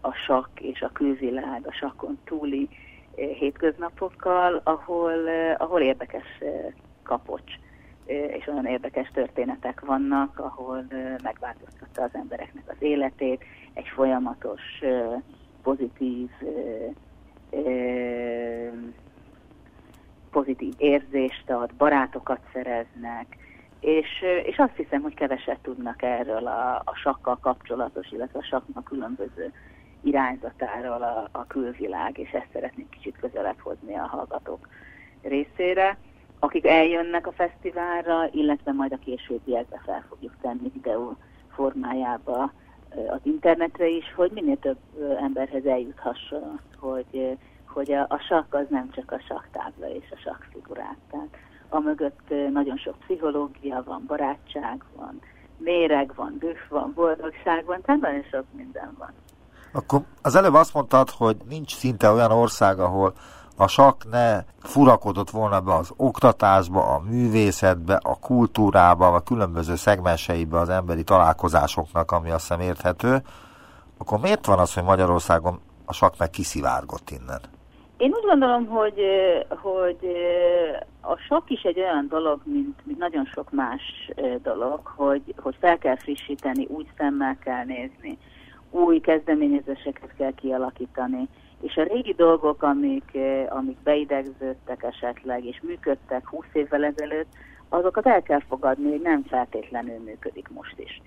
a 0.00 0.12
sakk 0.12 0.60
és 0.60 0.80
a 0.80 0.92
külvilág, 0.92 1.66
a 1.66 1.72
sakkon 1.72 2.18
túli 2.24 2.68
hétköznapokkal, 3.14 4.60
ahol, 4.64 5.28
ahol 5.56 5.80
érdekes 5.80 6.38
kapocs 7.02 7.52
és 8.06 8.46
olyan 8.46 8.66
érdekes 8.66 9.10
történetek 9.12 9.80
vannak, 9.80 10.38
ahol 10.38 10.86
megváltoztatta 11.22 12.02
az 12.02 12.10
embereknek 12.12 12.64
az 12.66 12.76
életét, 12.78 13.44
egy 13.72 13.88
folyamatos 13.88 14.62
pozitív 15.62 16.30
pozitív 20.30 20.74
érzést 20.76 21.50
ad, 21.50 21.74
barátokat 21.74 22.40
szereznek, 22.52 23.36
és, 23.80 24.24
és 24.44 24.58
azt 24.58 24.76
hiszem, 24.76 25.02
hogy 25.02 25.14
keveset 25.14 25.58
tudnak 25.62 26.02
erről 26.02 26.46
a, 26.46 26.82
a 26.84 26.94
sakkal 26.94 27.38
kapcsolatos, 27.40 28.10
illetve 28.10 28.38
a 28.38 28.44
saknak 28.44 28.84
különböző 28.84 29.52
irányzatáról 30.02 31.02
a, 31.02 31.28
a 31.32 31.46
külvilág, 31.46 32.18
és 32.18 32.30
ezt 32.30 32.48
szeretnénk 32.52 32.90
kicsit 32.90 33.16
közelebb 33.20 33.58
hozni 33.58 33.94
a 33.94 34.06
hallgatók 34.06 34.68
részére, 35.22 35.98
akik 36.38 36.66
eljönnek 36.66 37.26
a 37.26 37.32
fesztiválra, 37.32 38.28
illetve 38.32 38.72
majd 38.72 38.92
a 38.92 38.98
későbbiekbe 39.04 39.80
fel 39.84 40.04
fogjuk 40.08 40.34
tenni 40.40 40.70
videó 40.72 41.16
formájába 41.54 42.52
az 42.90 43.20
internetre 43.22 43.88
is, 43.88 44.14
hogy 44.14 44.30
minél 44.30 44.58
több 44.58 44.78
emberhez 45.20 45.64
eljuthasson, 45.64 46.60
hogy, 46.78 47.38
hogy 47.66 47.92
a, 47.92 48.00
a 48.08 48.18
sakk 48.28 48.54
az 48.54 48.66
nem 48.70 48.90
csak 48.90 49.12
a 49.12 49.20
saktábla 49.28 49.88
és 49.88 50.10
a 50.10 50.18
sakkfigurák. 50.24 50.96
Tehát 51.10 51.28
a 51.68 51.78
mögött 51.78 52.28
nagyon 52.52 52.76
sok 52.76 52.98
pszichológia 52.98 53.82
van, 53.86 54.04
barátság 54.06 54.84
van, 54.96 55.20
méreg 55.56 56.12
van, 56.14 56.36
düh 56.38 56.68
van, 56.68 56.92
boldogság 56.94 57.64
van, 57.64 57.80
tehát 57.82 58.00
nagyon 58.00 58.22
sok 58.30 58.44
minden 58.52 58.94
van. 58.98 59.12
Akkor 59.72 60.00
az 60.22 60.34
előbb 60.34 60.54
azt 60.54 60.74
mondtad, 60.74 61.10
hogy 61.10 61.36
nincs 61.48 61.74
szinte 61.74 62.10
olyan 62.10 62.30
ország, 62.30 62.78
ahol 62.78 63.14
a 63.60 63.68
sak 63.68 64.10
ne 64.10 64.40
furakodott 64.58 65.30
volna 65.30 65.60
be 65.60 65.74
az 65.74 65.92
oktatásba, 65.96 66.80
a 66.94 67.00
művészetbe, 67.10 68.00
a 68.02 68.18
kultúrába, 68.20 69.06
a 69.06 69.20
különböző 69.20 69.74
szegmenseibe 69.74 70.58
az 70.58 70.68
emberi 70.68 71.04
találkozásoknak, 71.04 72.12
ami 72.12 72.30
azt 72.30 72.48
hiszem 72.48 72.60
érthető, 72.60 73.22
akkor 73.98 74.18
miért 74.18 74.46
van 74.46 74.58
az, 74.58 74.74
hogy 74.74 74.82
Magyarországon 74.82 75.60
a 75.84 75.92
sak 75.92 76.18
meg 76.18 76.30
kiszivárgott 76.30 77.10
innen? 77.10 77.40
Én 77.96 78.10
úgy 78.10 78.24
gondolom, 78.28 78.66
hogy, 78.66 79.00
hogy 79.48 79.98
a 81.00 81.16
sok 81.16 81.50
is 81.50 81.62
egy 81.62 81.78
olyan 81.78 82.06
dolog, 82.08 82.40
mint, 82.44 82.80
mint 82.84 82.98
nagyon 82.98 83.24
sok 83.24 83.50
más 83.50 84.10
dolog, 84.42 84.80
hogy, 84.96 85.34
hogy 85.36 85.56
fel 85.60 85.78
kell 85.78 85.96
frissíteni, 85.96 86.66
úgy 86.66 86.86
szemmel 86.96 87.36
kell 87.44 87.64
nézni, 87.64 88.18
új 88.70 89.00
kezdeményezéseket 89.00 90.14
kell 90.16 90.32
kialakítani, 90.32 91.28
és 91.60 91.76
a 91.76 91.82
régi 91.82 92.12
dolgok, 92.12 92.62
amik, 92.62 93.18
amik 93.48 93.78
beidegződtek 93.82 94.82
esetleg, 94.82 95.44
és 95.44 95.60
működtek 95.62 96.28
20 96.28 96.44
évvel 96.52 96.84
ezelőtt, 96.84 97.32
azokat 97.68 98.06
el 98.06 98.22
kell 98.22 98.42
fogadni, 98.48 98.90
hogy 98.90 99.00
nem 99.00 99.22
feltétlenül 99.22 99.98
működik 99.98 100.48
most 100.48 100.78
is. 100.78 101.00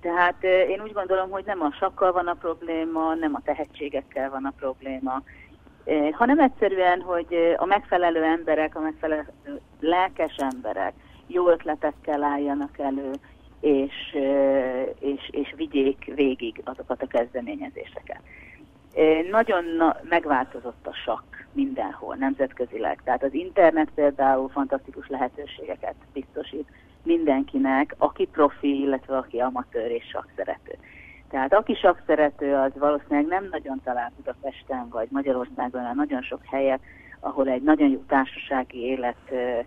Tehát 0.00 0.44
én 0.44 0.82
úgy 0.82 0.92
gondolom, 0.92 1.30
hogy 1.30 1.44
nem 1.44 1.60
a 1.62 1.72
sakkal 1.72 2.12
van 2.12 2.26
a 2.26 2.34
probléma, 2.34 3.14
nem 3.14 3.34
a 3.34 3.42
tehetségekkel 3.44 4.30
van 4.30 4.44
a 4.44 4.52
probléma, 4.58 5.22
hanem 6.12 6.40
egyszerűen, 6.40 7.00
hogy 7.00 7.54
a 7.56 7.64
megfelelő 7.64 8.22
emberek, 8.22 8.76
a 8.76 8.80
megfelelő 8.80 9.26
lelkes 9.80 10.36
emberek 10.36 10.92
jó 11.26 11.48
ötletekkel 11.48 12.22
álljanak 12.22 12.78
elő, 12.78 13.10
és, 13.60 14.16
és, 14.98 15.28
és 15.30 15.52
vigyék 15.56 16.12
végig 16.14 16.60
azokat 16.64 17.02
a 17.02 17.06
kezdeményezéseket. 17.06 18.20
Nagyon 19.30 19.64
megváltozott 20.02 20.86
a 20.86 20.94
sakk 21.04 21.34
mindenhol, 21.52 22.16
nemzetközileg. 22.16 23.00
Tehát 23.04 23.22
az 23.22 23.34
internet 23.34 23.88
például 23.94 24.48
fantasztikus 24.48 25.08
lehetőségeket 25.08 25.94
biztosít 26.12 26.68
mindenkinek, 27.02 27.94
aki 27.98 28.26
profi, 28.26 28.80
illetve 28.80 29.16
aki 29.16 29.38
amatőr 29.38 29.90
és 29.90 30.16
szerető. 30.36 30.78
Tehát 31.30 31.54
aki 31.54 31.76
szerető, 32.06 32.54
az 32.54 32.70
valószínűleg 32.78 33.26
nem 33.26 33.48
nagyon 33.50 33.80
talál 33.84 34.12
Budapesten 34.16 34.88
vagy 34.88 35.08
Magyarországon, 35.10 35.80
hanem 35.80 35.96
nagyon 35.96 36.22
sok 36.22 36.40
helyet, 36.44 36.80
ahol 37.20 37.48
egy 37.48 37.62
nagyon 37.62 37.88
jó 37.90 38.02
társasági 38.08 38.78
élet... 38.78 39.16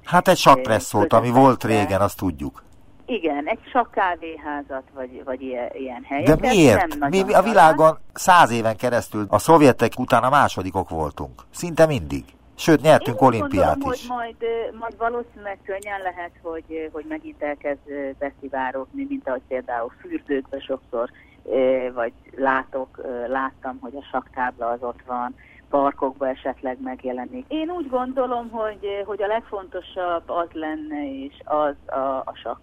Hát 0.03 0.27
egy 0.27 0.37
sakpresszót, 0.37 1.13
ami 1.13 1.29
volt 1.29 1.63
régen, 1.63 2.01
azt 2.01 2.17
tudjuk. 2.17 2.63
Igen, 3.05 3.47
egy 3.47 3.59
sok 3.71 3.91
kávéházat, 3.91 4.83
vagy, 4.93 5.23
vagy 5.23 5.41
ilyen, 5.41 6.03
helyeket. 6.03 6.39
De 6.39 6.47
miért? 6.49 6.97
Nem 6.99 7.09
Mi 7.09 7.33
a 7.33 7.41
világon 7.41 7.97
száz 8.13 8.51
éven 8.51 8.77
keresztül 8.77 9.25
a 9.29 9.39
szovjetek 9.39 9.91
után 9.99 10.23
a 10.23 10.29
másodikok 10.29 10.89
voltunk. 10.89 11.41
Szinte 11.51 11.85
mindig. 11.85 12.23
Sőt, 12.55 12.81
nyertünk 12.81 13.21
Én 13.21 13.27
olimpiát 13.27 13.67
gondolom, 13.67 13.93
is. 13.93 14.07
hogy 14.07 14.17
majd, 14.17 14.35
majd 14.79 14.97
valószínűleg 14.97 15.59
könnyen 15.65 16.01
lehet, 16.01 16.31
hogy, 16.41 16.89
hogy 16.91 17.05
megint 17.07 17.43
elkezd 17.43 17.79
beszivárogni, 18.19 19.05
mint 19.09 19.27
ahogy 19.27 19.41
például 19.47 19.91
fürdőkben 19.99 20.59
sokszor 20.59 21.09
vagy 21.93 22.13
látok, 22.35 23.01
láttam, 23.27 23.77
hogy 23.81 23.95
a 23.95 24.07
saktábla 24.11 24.69
az 24.69 24.79
ott 24.81 25.01
van, 25.05 25.35
parkokban 25.69 26.29
esetleg 26.29 26.77
megjelenik. 26.81 27.45
Én 27.47 27.69
úgy 27.69 27.89
gondolom, 27.89 28.49
hogy, 28.49 29.03
hogy 29.05 29.21
a 29.21 29.27
legfontosabb 29.27 30.29
az 30.29 30.47
lenne, 30.51 31.23
és 31.23 31.33
az 31.43 31.75
a, 31.85 32.21
a 32.25 32.33
sakk 32.43 32.59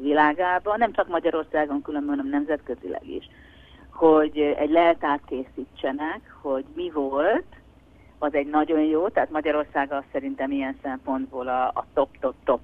világában, 0.00 0.78
nem 0.78 0.92
csak 0.92 1.08
Magyarországon 1.08 1.82
különben, 1.82 2.16
hanem 2.16 2.30
nemzetközileg 2.30 3.08
is, 3.08 3.28
hogy 3.90 4.38
egy 4.38 4.70
leltárt 4.70 5.22
készítsenek, 5.24 6.36
hogy 6.42 6.64
mi 6.74 6.90
volt, 6.90 7.44
az 8.18 8.34
egy 8.34 8.46
nagyon 8.46 8.80
jó, 8.80 9.08
tehát 9.08 9.30
Magyarország 9.30 9.92
az 9.92 10.02
szerintem 10.12 10.50
ilyen 10.50 10.78
szempontból 10.82 11.48
a, 11.48 11.66
a 11.66 11.84
top-top-top 11.94 12.60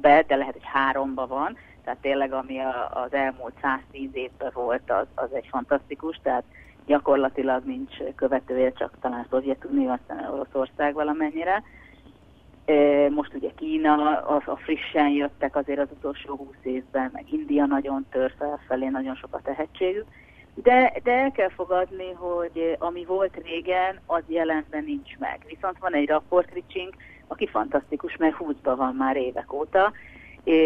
be, 0.00 0.24
de 0.26 0.36
lehet, 0.36 0.52
hogy 0.52 0.64
háromba 0.64 1.26
van, 1.26 1.56
tehát 1.84 2.00
tényleg 2.00 2.32
ami 2.32 2.58
a, 2.58 2.90
az 3.04 3.12
elmúlt 3.12 3.54
110 3.62 4.08
évben 4.12 4.50
volt, 4.54 4.90
az, 4.90 5.06
az 5.14 5.32
egy 5.32 5.46
fantasztikus, 5.50 6.20
tehát 6.22 6.44
gyakorlatilag 6.86 7.64
nincs 7.64 7.96
követője, 8.14 8.72
csak 8.72 8.92
talán 9.00 9.26
Szovjetunió, 9.30 9.90
aztán 9.90 10.30
Oroszország 10.32 10.94
valamennyire. 10.94 11.62
Most 13.10 13.34
ugye 13.34 13.50
Kína, 13.56 14.18
az, 14.20 14.42
a 14.46 14.56
frissen 14.56 15.08
jöttek 15.08 15.56
azért 15.56 15.78
az 15.78 15.88
utolsó 15.90 16.34
20 16.36 16.48
évben, 16.62 17.10
meg 17.12 17.32
India 17.32 17.66
nagyon 17.66 18.06
tör 18.10 18.32
felfelé, 18.38 18.86
nagyon 18.86 19.14
sok 19.14 19.34
a 19.34 19.40
tehetségük. 19.42 20.06
De, 20.54 20.92
de 21.02 21.12
el 21.12 21.30
kell 21.30 21.48
fogadni, 21.48 22.12
hogy 22.12 22.76
ami 22.78 23.04
volt 23.04 23.40
régen, 23.44 24.00
az 24.06 24.22
jelenben 24.26 24.84
nincs 24.84 25.18
meg. 25.18 25.44
Viszont 25.48 25.78
van 25.78 25.94
egy 25.94 26.08
rapportricsink, 26.08 26.94
aki 27.26 27.46
fantasztikus, 27.46 28.16
mert 28.16 28.34
20 28.34 28.54
van 28.62 28.94
már 28.94 29.16
évek 29.16 29.52
óta, 29.52 29.92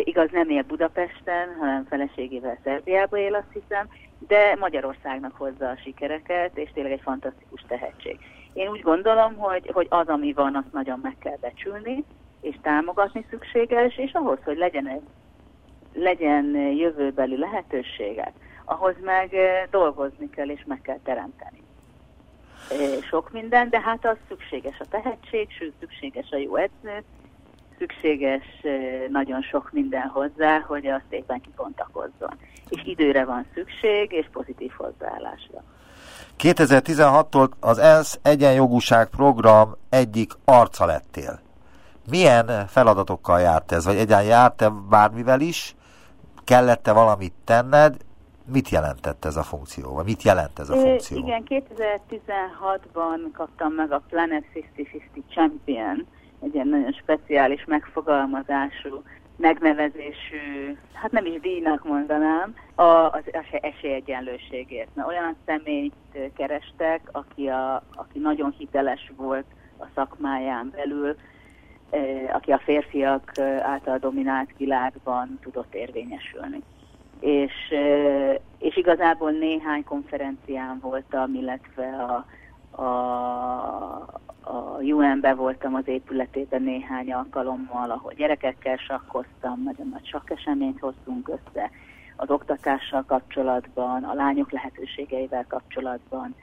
igaz 0.05 0.29
nem 0.31 0.49
él 0.49 0.63
Budapesten, 0.63 1.55
hanem 1.59 1.85
feleségével 1.85 2.59
Szerbiába 2.65 3.19
él, 3.19 3.35
azt 3.35 3.53
hiszem, 3.53 3.89
de 4.29 4.57
Magyarországnak 4.59 5.37
hozza 5.37 5.69
a 5.69 5.77
sikereket, 5.85 6.59
és 6.59 6.71
tényleg 6.75 6.93
egy 6.93 7.03
fantasztikus 7.03 7.65
tehetség. 7.69 8.19
Én 8.53 8.69
úgy 8.69 8.81
gondolom, 8.81 9.37
hogy, 9.37 9.71
hogy 9.73 9.87
az, 9.91 10.09
ami 10.09 10.33
van, 10.33 10.57
azt 10.57 10.73
nagyon 10.73 10.99
meg 11.03 11.17
kell 11.19 11.37
becsülni, 11.41 12.05
és 12.41 12.57
támogatni 12.63 13.27
szükséges, 13.31 13.99
és 13.99 14.13
ahhoz, 14.13 14.39
hogy 14.45 14.57
legyen, 14.57 15.01
legyen 15.95 16.45
jövőbeli 16.55 17.37
lehetőséget, 17.37 18.33
ahhoz 18.65 18.95
meg 19.01 19.35
dolgozni 19.71 20.31
kell, 20.31 20.49
és 20.49 20.65
meg 20.67 20.81
kell 20.81 20.99
teremteni. 21.05 21.63
Sok 23.09 23.33
minden, 23.33 23.69
de 23.69 23.81
hát 23.81 24.07
az 24.07 24.17
szükséges 24.29 24.81
a 24.81 24.89
tehetség, 24.91 25.51
sőt 25.51 25.73
szükséges 25.81 26.31
a 26.31 26.37
jó 26.37 26.57
edző, 26.57 27.03
szükséges 27.79 28.45
nagyon 29.09 29.43
sok 29.43 29.73
minden 29.73 30.09
hozzá, 30.09 30.59
hogy 30.59 30.87
azt 30.87 31.05
éppen 31.11 31.41
kipontakozzon. 31.41 32.39
És 32.69 32.83
időre 32.85 33.25
van 33.25 33.47
szükség, 33.55 34.13
és 34.13 34.27
pozitív 34.33 34.71
hozzáállásra. 34.77 35.65
2016-tól 36.39 37.49
az 37.61 37.79
ENSZ 37.79 38.19
egyenjogúság 38.23 39.09
program 39.09 39.77
egyik 39.89 40.33
arca 40.45 40.87
lettél. 40.87 41.41
Milyen 42.11 42.67
feladatokkal 42.67 43.41
járt 43.41 43.73
ez? 43.73 43.85
Vagy 43.85 43.97
egyáltalán 43.97 44.25
járt-e 44.25 44.69
bármivel 44.69 45.41
is? 45.41 45.77
Kellett-e 46.45 46.93
valamit 46.93 47.35
tenned? 47.45 47.97
Mit 48.53 48.69
jelentett 48.69 49.25
ez 49.25 49.37
a 49.37 49.43
funkció? 49.43 49.95
Vagy 49.95 50.05
mit 50.05 50.23
jelent 50.23 50.59
ez 50.59 50.71
a 50.71 50.77
funkció? 50.77 51.17
Igen, 51.17 51.43
2016-ban 51.49 53.33
kaptam 53.33 53.73
meg 53.73 53.93
a 53.93 54.03
Planet 54.09 54.45
50-50 54.55 55.23
Champion 55.31 56.07
egy 56.41 56.55
ilyen 56.55 56.69
nagyon 56.69 56.93
speciális 56.93 57.65
megfogalmazású, 57.65 59.03
megnevezésű, 59.39 60.77
hát 60.93 61.11
nem 61.11 61.27
is 61.27 61.41
díjnak 61.41 61.85
mondanám, 61.85 62.55
a, 62.75 62.83
az 62.83 63.23
esélyegyenlőségért. 63.61 64.95
Na, 64.95 65.07
olyan 65.07 65.37
személyt 65.47 65.95
kerestek, 66.37 67.01
aki, 67.13 67.47
a, 67.47 67.83
aki 67.95 68.19
nagyon 68.19 68.55
hiteles 68.59 69.13
volt 69.17 69.47
a 69.79 69.85
szakmáján 69.95 70.73
belül, 70.77 71.17
eh, 71.91 72.29
aki 72.33 72.53
a 72.53 72.59
férfiak 72.59 73.39
által 73.63 73.99
dominált 73.99 74.51
világban 74.57 75.39
tudott 75.43 75.75
érvényesülni. 75.75 76.63
És, 77.21 77.55
eh, 77.71 78.35
és 78.59 78.77
igazából 78.77 79.31
néhány 79.31 79.85
konferencián 79.85 80.79
voltam, 80.81 81.35
illetve 81.35 81.87
a, 81.87 82.27
a, 82.79 84.21
a 84.41 84.79
UN-be 84.81 85.35
voltam 85.35 85.75
az 85.75 85.89
épületében 85.89 86.63
néhány 86.63 87.13
alkalommal, 87.13 87.91
ahol 87.91 88.13
gyerekekkel 88.13 88.77
sakkoztam, 88.77 89.63
nagyon 89.65 89.89
nagy 89.93 90.07
sakkeseményt 90.07 90.81
hoztunk 90.81 91.29
össze 91.29 91.71
az 92.17 92.31
oktatással 92.31 93.05
kapcsolatban, 93.07 94.05
a 94.05 94.15
lányok 94.15 94.53
lehetőségeivel 94.53 95.45
kapcsolatban. 95.49 96.35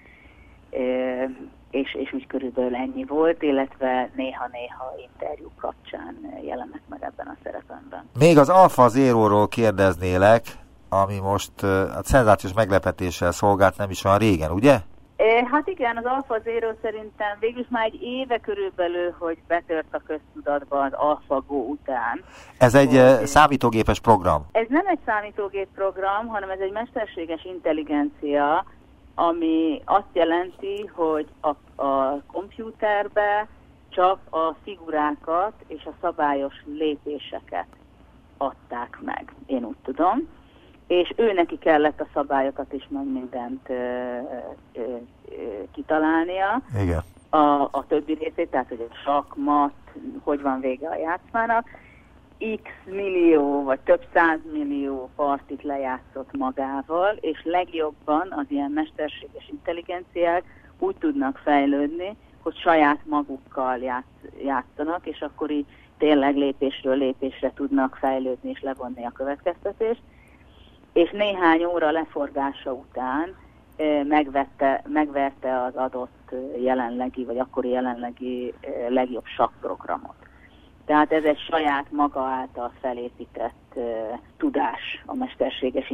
és, 1.72 1.94
és 1.94 2.14
úgy 2.14 2.28
körülbelül 2.28 2.76
ennyi 2.76 3.04
volt, 3.04 3.42
illetve 3.42 4.10
néha-néha 4.16 4.94
interjú 5.12 5.52
kapcsán 5.60 6.16
jelennek 6.42 6.82
meg 6.90 7.04
ebben 7.04 7.28
a 7.28 7.36
szerepemben. 7.44 8.10
Még 8.20 8.38
az 8.38 8.50
Alfa 8.50 8.88
Zero-ról 8.88 9.48
kérdeznélek, 9.48 10.44
ami 10.90 11.20
most 11.20 11.64
a 11.64 12.04
szenzációs 12.04 12.54
meglepetéssel 12.54 13.32
szolgált 13.32 13.78
nem 13.78 13.90
is 13.90 14.04
olyan 14.04 14.18
régen, 14.18 14.52
ugye? 14.52 14.78
Hát 15.52 15.68
igen, 15.68 15.98
az 15.98 16.06
Alfa 16.06 16.40
Zero 16.40 16.72
szerintem 16.82 17.38
végül 17.40 17.66
már 17.70 17.86
egy 17.86 18.02
éve 18.02 18.40
körülbelül, 18.40 19.16
hogy 19.20 19.38
betört 19.48 19.94
a 19.94 20.02
köztudatba 20.08 20.82
az 20.82 20.94
AlphaGo 20.94 21.56
után. 21.56 22.24
Ez 22.58 22.76
egy 22.76 22.98
hogy, 22.98 23.26
számítógépes 23.26 24.00
program? 24.00 24.46
Ez 24.52 24.66
nem 24.70 24.88
egy 24.88 25.00
számítógép 25.06 25.68
program, 25.76 26.28
hanem 26.28 26.50
ez 26.50 26.60
egy 26.60 26.72
mesterséges 26.72 27.46
intelligencia, 27.46 28.66
ami 29.16 29.82
azt 29.86 30.14
jelenti, 30.14 30.90
hogy 30.94 31.28
a, 31.42 31.82
a 31.84 32.22
kompjúterbe 32.32 33.48
csak 33.90 34.20
a 34.30 34.56
figurákat 34.64 35.54
és 35.68 35.86
a 35.86 35.94
szabályos 36.02 36.54
lépéseket 36.66 37.68
adták 38.38 39.00
meg, 39.02 39.34
én 39.46 39.64
úgy 39.64 39.78
tudom 39.84 40.28
és 40.88 41.14
ő 41.16 41.34
neki 41.34 41.58
kellett 41.58 42.02
a 42.02 42.08
szabályokat 42.14 42.74
is 42.74 42.88
meg 42.90 43.12
mindent 43.12 43.70
ö, 43.70 43.74
ö, 44.74 44.82
ö, 44.82 45.64
kitalálnia. 45.74 46.62
Igen. 46.82 47.04
A, 47.30 47.62
a 47.62 47.86
többi 47.88 48.14
részét, 48.14 48.50
tehát 48.50 48.68
hogy 48.68 48.88
a 48.90 48.96
sakk, 49.04 49.36
mat, 49.36 49.74
hogy 50.24 50.42
van 50.42 50.60
vége 50.60 50.90
a 50.90 50.98
játszmának. 50.98 51.68
X 52.38 52.70
millió, 52.86 53.64
vagy 53.64 53.80
több 53.80 54.06
millió 54.52 55.10
partit 55.16 55.64
lejátszott 55.64 56.38
magával, 56.38 57.16
és 57.20 57.42
legjobban 57.44 58.32
az 58.32 58.46
ilyen 58.48 58.72
mesterséges 58.72 59.48
intelligenciák 59.50 60.44
úgy 60.80 60.96
tudnak 60.96 61.38
fejlődni, 61.44 62.16
hogy 62.42 62.58
saját 62.58 63.00
magukkal 63.06 63.78
játsz, 63.78 64.44
játszanak, 64.44 65.06
és 65.08 65.22
akkor 65.22 65.52
így 65.52 65.66
tényleg 65.98 66.36
lépésről 66.36 66.96
lépésre 66.96 67.52
tudnak 67.54 67.98
fejlődni 68.00 68.50
és 68.50 68.62
levonni 68.62 69.06
a 69.06 69.12
következtetést 69.12 70.02
és 70.96 71.12
néhány 71.12 71.66
óra 71.66 71.92
leforgása 71.92 72.74
után 72.74 73.36
megvette, 74.04 74.82
megverte 74.88 75.62
az 75.64 75.76
adott 75.76 76.36
jelenlegi, 76.58 77.26
vagy 77.26 77.38
akkori 77.38 77.70
jelenlegi 77.70 78.54
legjobb 78.90 79.26
sakprogramot. 79.26 80.16
Tehát 80.86 81.12
ez 81.12 81.24
egy 81.24 81.40
saját 81.40 81.86
maga 81.92 82.22
által 82.22 82.72
felépített 82.82 83.74
uh, 83.76 83.84
tudás 84.38 85.04
a 85.06 85.16
mesterséges 85.16 85.94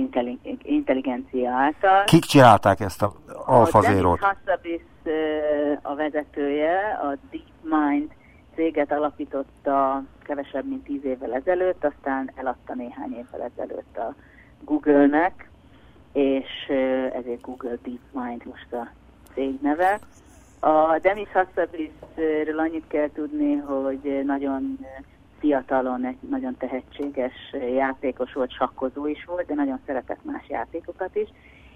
intelligencia 0.64 1.52
által. 1.52 2.04
Kik 2.04 2.24
csinálták 2.24 2.80
ezt 2.80 3.02
a 3.02 3.14
Alfa 3.46 3.82
Zero-t? 3.82 4.20
Hassabis 4.20 4.82
uh, 5.04 5.78
a 5.82 5.96
vezetője, 5.96 7.00
a 7.02 7.18
DeepMind 7.32 8.12
céget 8.56 8.92
alapította 8.92 10.04
kevesebb, 10.24 10.68
mint 10.68 10.84
tíz 10.84 11.04
évvel 11.04 11.34
ezelőtt, 11.34 11.86
aztán 11.86 12.32
eladta 12.36 12.74
néhány 12.74 13.12
évvel 13.12 13.52
ezelőtt 13.56 13.98
a 13.98 14.16
Google-nek, 14.66 15.50
és 16.14 16.48
ezért 17.14 17.42
Google 17.42 17.78
DeepMind 17.84 18.46
most 18.46 18.74
a 18.74 18.88
cég 19.34 19.60
neve. 19.62 20.00
A 20.60 21.00
Demis 21.02 21.32
Hassabisről 21.32 22.60
annyit 22.60 22.88
kell 22.88 23.10
tudni, 23.14 23.56
hogy 23.56 24.22
nagyon 24.26 24.80
fiatalon 25.40 26.06
egy 26.06 26.18
nagyon 26.30 26.56
tehetséges 26.58 27.34
játékos 27.76 28.34
volt, 28.34 28.52
sakkozó 28.52 29.08
is 29.08 29.26
volt, 29.26 29.46
de 29.46 29.54
nagyon 29.54 29.80
szeretett 29.86 30.24
más 30.24 30.50
játékokat 30.50 31.16
is, 31.16 31.30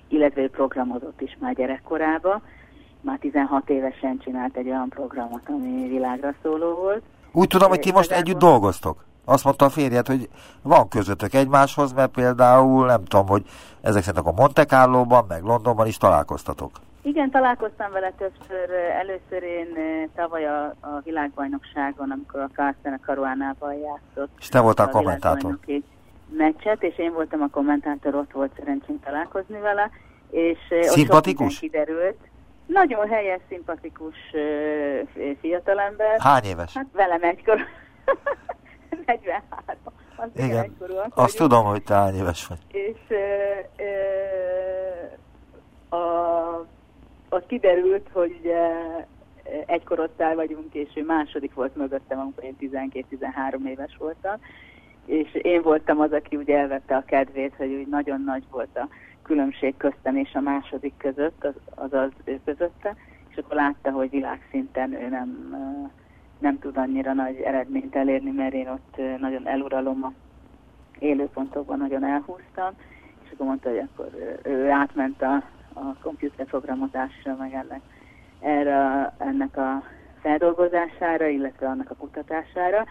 illetve 0.07 0.41
ő 0.41 0.49
programozott 0.49 1.21
is 1.21 1.37
már 1.39 1.53
gyerekkorába. 1.53 2.41
Már 3.01 3.19
16 3.19 3.69
évesen 3.69 4.17
csinált 4.17 4.57
egy 4.57 4.67
olyan 4.67 4.89
programot, 4.89 5.41
ami 5.45 5.87
világra 5.87 6.33
szóló 6.43 6.73
volt. 6.73 7.03
Úgy 7.31 7.47
tudom, 7.47 7.69
hogy 7.69 7.79
ti 7.79 7.91
most 7.91 8.11
együtt 8.11 8.37
dolgoztok? 8.37 9.05
Azt 9.25 9.43
mondta 9.43 9.65
a 9.65 9.69
férjed, 9.69 10.07
hogy 10.07 10.29
van 10.61 10.87
közöttök 10.87 11.33
egymáshoz, 11.33 11.93
mert 11.93 12.11
például 12.11 12.85
nem 12.85 13.03
tudom, 13.03 13.27
hogy 13.27 13.43
ezek 13.81 14.03
szerint 14.03 14.27
a 14.27 14.31
Monte 14.31 14.65
Carlo-ban, 14.65 15.25
meg 15.27 15.43
Londonban 15.43 15.87
is 15.87 15.97
találkoztatok. 15.97 16.71
Igen, 17.01 17.31
találkoztam 17.31 17.91
vele 17.91 18.11
többször. 18.17 18.69
Először 18.99 19.43
én 19.43 19.67
eh, 19.75 20.09
tavaly 20.15 20.45
a, 20.45 20.65
a 20.65 21.01
világbajnokságon, 21.03 22.11
amikor 22.11 22.39
a 22.39 22.49
Carsten 22.53 22.99
Caruánában 23.05 23.73
játszott. 23.73 24.29
És 24.39 24.47
te 24.47 24.59
voltál 24.59 24.87
a 24.87 24.89
kommentátor. 24.89 25.57
Meccset, 26.29 26.83
és 26.83 26.97
én 26.97 27.13
voltam 27.13 27.41
a 27.41 27.49
kommentátor, 27.51 28.15
ott 28.15 28.31
volt 28.31 28.51
szerencsém 28.57 28.99
találkozni 28.99 29.59
vele. 29.59 29.89
És 30.29 30.57
eh, 30.69 30.81
Szimpatikus? 30.81 31.59
kiderült. 31.59 32.17
Nagyon 32.65 33.07
helyes, 33.09 33.39
szimpatikus 33.49 34.15
uh, 34.33 35.37
fiatalember. 35.41 36.19
Hány 36.19 36.43
éves? 36.43 36.73
Hát 36.73 36.85
velem 36.93 37.23
egykor. 37.23 37.59
43. 39.05 39.93
Az 40.15 40.29
Igen, 40.35 40.75
azt 40.79 41.15
vagyunk. 41.15 41.31
tudom, 41.31 41.65
hogy 41.65 41.83
te 41.83 41.93
hány 41.93 42.15
éves 42.15 42.47
vagy. 42.47 42.57
És 42.67 42.97
ö, 43.07 43.15
ö, 45.89 45.95
a, 45.95 46.65
az 47.29 47.41
kiderült, 47.47 48.09
hogy 48.11 48.37
ugye 48.39 48.71
egy 49.65 49.83
korosztály 49.83 50.35
vagyunk, 50.35 50.73
és 50.73 50.89
ő 50.95 51.03
második 51.03 51.53
volt 51.53 51.75
mögöttem, 51.75 52.19
amikor 52.19 52.43
én 52.43 52.55
12-13 52.59 53.67
éves 53.67 53.95
voltam, 53.99 54.35
és 55.05 55.33
én 55.33 55.61
voltam 55.61 55.99
az, 55.99 56.11
aki 56.11 56.35
ugye 56.35 56.57
elvette 56.57 56.95
a 56.95 57.03
kedvét, 57.05 57.53
hogy 57.57 57.73
úgy 57.73 57.87
nagyon 57.87 58.23
nagy 58.25 58.43
volt 58.51 58.77
a 58.77 58.87
különbség 59.21 59.77
köztem 59.77 60.15
és 60.15 60.33
a 60.33 60.39
második 60.39 60.93
között, 60.97 61.43
az, 61.45 61.53
azaz 61.75 62.11
ő 62.23 62.39
közötte, 62.45 62.95
és 63.29 63.37
akkor 63.37 63.55
látta, 63.55 63.91
hogy 63.91 64.09
világszinten 64.09 64.93
ő 64.93 65.09
nem 65.09 65.55
nem 66.39 66.59
tud 66.59 66.77
annyira 66.77 67.13
nagy 67.13 67.39
eredményt 67.39 67.95
elérni, 67.95 68.31
mert 68.31 68.53
én 68.53 68.67
ott 68.67 69.19
nagyon 69.19 69.47
eluralom 69.47 70.03
a 70.03 70.11
élőpontokban, 70.99 71.77
nagyon 71.77 72.03
elhúztam, 72.03 72.73
és 73.23 73.31
akkor 73.33 73.45
mondta, 73.45 73.69
hogy 73.69 73.77
akkor 73.77 74.39
ő 74.43 74.69
átment 74.69 75.21
a, 75.21 75.33
a 75.73 75.95
komputerprogramozásra, 76.01 77.35
meg 77.35 77.53
ennek, 77.53 77.81
erre, 78.39 79.13
ennek 79.17 79.57
a 79.57 79.83
feldolgozására, 80.21 81.27
illetve 81.27 81.67
annak 81.67 81.91
a 81.91 81.95
kutatására. 81.95 82.85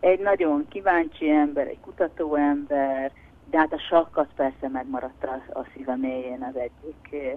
Egy 0.00 0.20
nagyon 0.20 0.66
kíváncsi 0.68 1.30
ember, 1.30 1.66
egy 1.66 1.80
kutató 1.80 2.34
ember, 2.34 3.12
de 3.50 3.58
hát 3.58 3.72
a 3.72 3.78
sakk 3.78 4.16
az 4.16 4.26
persze 4.36 4.68
megmaradt 4.68 5.24
a, 5.24 5.58
a 5.58 5.66
szíve 5.74 5.96
mélyén 5.96 6.42
az 6.42 6.56
egyik 6.56 7.32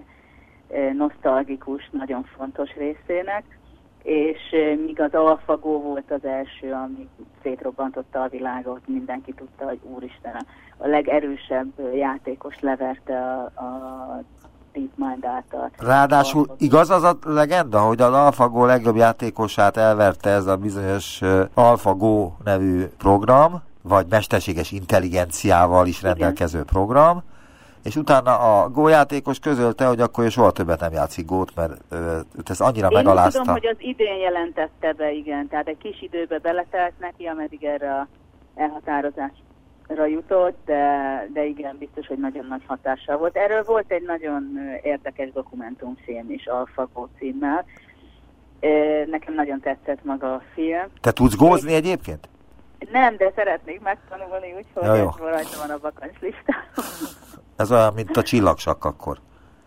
nosztalgikus, 0.92 1.88
nagyon 1.90 2.22
fontos 2.22 2.74
részének 2.74 3.44
és 4.02 4.38
míg 4.86 5.00
az 5.00 5.14
AlphaGo 5.14 5.80
volt 5.80 6.10
az 6.10 6.24
első, 6.24 6.72
ami 6.72 7.08
szétrobbantotta 7.42 8.22
a 8.22 8.28
világot, 8.28 8.80
mindenki 8.86 9.32
tudta, 9.32 9.64
hogy 9.64 9.78
úristen, 9.82 10.46
a 10.76 10.86
legerősebb 10.86 11.94
játékos 11.94 12.60
leverte 12.60 13.18
a, 13.18 13.42
a 13.44 14.22
DeepMind 14.72 15.24
által. 15.24 15.70
Ráadásul 15.78 16.46
igaz 16.58 16.90
az 16.90 17.02
a 17.02 17.18
legenda, 17.24 17.80
hogy 17.80 18.00
az 18.00 18.12
AlphaGo 18.12 18.66
legjobb 18.66 18.96
játékosát 18.96 19.76
elverte 19.76 20.30
ez 20.30 20.46
a 20.46 20.56
bizonyos 20.56 21.20
AlphaGo 21.54 22.32
nevű 22.44 22.84
program, 22.98 23.62
vagy 23.82 24.06
mesterséges 24.10 24.72
intelligenciával 24.72 25.86
is 25.86 26.02
rendelkező 26.02 26.58
Igen. 26.58 26.72
program, 26.72 27.22
és 27.82 27.96
utána 27.96 28.38
a 28.38 28.68
gójátékos 28.68 29.38
közölte, 29.38 29.86
hogy 29.86 30.00
akkor 30.00 30.24
ő 30.24 30.28
soha 30.28 30.50
többet 30.50 30.80
nem 30.80 30.92
játszik 30.92 31.26
gót, 31.26 31.54
mert 31.54 31.72
őt 32.38 32.50
ez 32.50 32.60
annyira 32.60 32.88
Én 32.88 32.96
megalázta. 32.96 33.38
Én 33.38 33.44
tudom, 33.44 33.60
hogy 33.60 33.66
az 33.66 33.76
idén 33.78 34.16
jelentette 34.16 34.92
be, 34.92 35.12
igen, 35.12 35.48
tehát 35.48 35.68
egy 35.68 35.78
kis 35.78 36.02
időbe 36.02 36.38
beletelt 36.38 36.92
neki, 36.98 37.26
ameddig 37.26 37.64
erre 37.64 37.94
a 37.94 38.06
elhatározásra 38.54 40.06
jutott, 40.06 40.58
de, 40.64 41.28
de 41.32 41.44
igen, 41.44 41.76
biztos, 41.78 42.06
hogy 42.06 42.18
nagyon 42.18 42.46
nagy 42.46 42.62
hatással 42.66 43.16
volt. 43.16 43.36
Erről 43.36 43.62
volt 43.64 43.90
egy 43.90 44.02
nagyon 44.02 44.58
érdekes 44.82 45.32
dokumentumfilm 45.32 46.30
is, 46.30 46.46
Alpha 46.46 47.08
címmel. 47.18 47.64
Nekem 49.06 49.34
nagyon 49.34 49.60
tetszett 49.60 50.04
maga 50.04 50.34
a 50.34 50.42
film. 50.54 50.86
Te 51.00 51.12
tudsz 51.12 51.36
gózni 51.36 51.74
egyébként? 51.74 52.28
Nem, 52.92 53.16
de 53.16 53.32
szeretnék 53.34 53.80
megtanulni, 53.80 54.54
úgyhogy 54.56 54.82
ja, 54.82 54.94
ez 54.94 55.16
rajta 55.18 55.66
van 55.66 55.70
a 55.70 55.78
vakancs 55.82 56.18
listán. 56.20 56.64
Ez 57.62 57.72
olyan, 57.72 57.92
mint 57.94 58.16
a 58.16 58.22
csillagsak 58.22 58.84
akkor. 58.84 59.18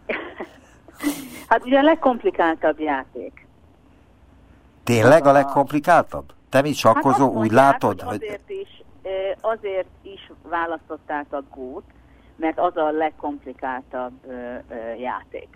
hát 1.50 1.66
ugye 1.66 1.80
a 1.80 1.84
legkomplikáltabb 1.84 2.80
játék. 2.80 3.48
Tényleg 4.84 5.26
a 5.26 5.32
legkomplikáltabb? 5.32 6.34
Te 6.50 6.62
mit 6.62 6.76
sakkozó, 6.76 7.26
hát 7.26 7.36
úgy 7.36 7.52
látod? 7.52 8.02
Hogy 8.02 8.16
azért, 8.16 8.50
is, 8.50 8.84
azért 9.42 9.88
is 10.02 10.32
választották 10.50 11.26
a 11.30 11.44
gót, 11.56 11.84
mert 12.36 12.60
az 12.60 12.78
a 12.78 12.92
legkomplikáltabb 12.92 14.14
játék. 14.98 15.48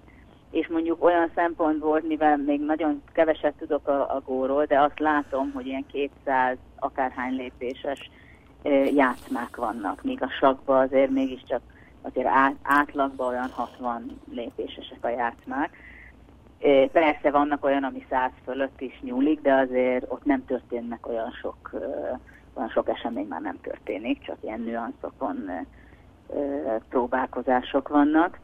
És 0.52 0.68
mondjuk 0.68 1.04
olyan 1.04 1.32
szempontból, 1.36 2.02
mivel 2.08 2.38
még 2.38 2.62
nagyon 2.62 3.02
keveset 3.14 3.54
tudok 3.54 3.88
a, 3.88 4.16
a 4.16 4.22
góról, 4.26 4.66
de 4.66 4.80
azt 4.80 5.00
látom, 5.00 5.52
hogy 5.54 5.66
ilyen 5.66 5.86
200 5.92 6.58
akárhány 6.80 7.36
lépéses 7.36 8.10
játszmák 8.96 9.56
vannak, 9.56 10.04
míg 10.04 10.24
a 10.24 10.30
sakban 10.40 10.82
azért 10.82 11.10
mégiscsak 11.10 11.62
azért 12.02 12.28
át, 12.28 12.56
átlagban 12.62 13.28
olyan 13.28 13.50
60 13.50 14.20
lépésesek 14.32 14.98
a 15.02 15.10
játszmák. 15.10 15.78
Persze 16.92 17.32
vannak 17.32 17.64
olyan, 17.64 17.84
ami 17.84 18.06
száz 18.10 18.32
fölött 18.44 18.82
is 18.82 19.00
nyúlik, 19.02 19.42
de 19.42 19.54
azért 19.54 20.06
ott 20.08 20.26
nem 20.26 20.46
történnek 20.46 21.08
olyan 21.08 21.32
sok, 21.32 21.70
olyan 22.54 22.70
sok 22.70 22.90
esemény 22.90 23.28
már 23.28 23.42
nem 23.42 23.60
történik, 23.62 24.22
csak 24.22 24.38
ilyen 24.42 24.62
nüanszokon 24.62 25.50
próbálkozások 26.90 27.88
vannak. 27.88 28.40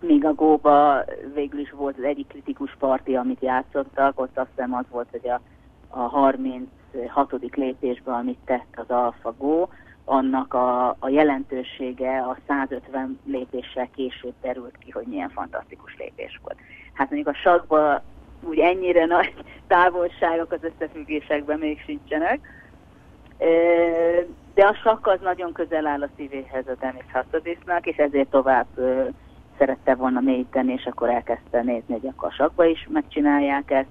Míg 0.00 0.24
a 0.24 0.34
Góba 0.34 1.04
végül 1.34 1.60
is 1.60 1.70
volt 1.70 1.98
az 1.98 2.04
egyik 2.04 2.26
kritikus 2.26 2.76
parti, 2.78 3.16
amit 3.16 3.42
játszottak, 3.42 4.20
ott 4.20 4.38
azt 4.38 4.48
hiszem 4.54 4.74
az 4.74 4.84
volt, 4.90 5.08
hogy 5.10 5.28
a, 5.28 5.40
a 5.88 5.98
36. 5.98 6.68
lépésben, 7.54 8.14
amit 8.14 8.38
tett 8.44 8.74
az 8.74 8.88
AlphaGo, 8.88 9.66
annak 10.04 10.54
a, 10.54 10.88
a 10.98 11.08
jelentősége 11.08 12.18
a 12.18 12.36
150 12.46 13.18
lépéssel 13.26 13.88
később 13.94 14.34
terült 14.40 14.78
ki, 14.78 14.90
hogy 14.90 15.06
milyen 15.06 15.30
fantasztikus 15.30 15.96
lépés 15.98 16.40
volt. 16.42 16.56
Hát 16.92 17.10
mondjuk 17.10 17.34
a 17.34 17.38
sakban 17.38 18.00
úgy 18.40 18.58
ennyire 18.58 19.04
nagy 19.04 19.34
távolságok 19.66 20.52
az 20.52 20.60
összefüggésekben 20.62 21.58
még 21.58 21.80
sincsenek, 21.80 22.40
de 24.54 24.66
a 24.66 24.74
sakk 24.74 25.06
az 25.06 25.20
nagyon 25.20 25.52
közel 25.52 25.86
áll 25.86 26.02
a 26.02 26.08
szívéhez 26.16 26.68
a 26.68 26.74
Denis 26.80 27.04
Hassodisnak, 27.12 27.86
és 27.86 27.96
ezért 27.96 28.28
tovább 28.28 28.66
szerette 29.58 29.94
volna 29.94 30.20
mélyíteni, 30.20 30.72
és 30.72 30.84
akkor 30.84 31.08
elkezdte 31.08 31.62
nézni, 31.62 31.98
hogy 32.00 32.12
a 32.16 32.30
sakba 32.30 32.64
is 32.64 32.88
megcsinálják 32.90 33.70
ezt. 33.70 33.88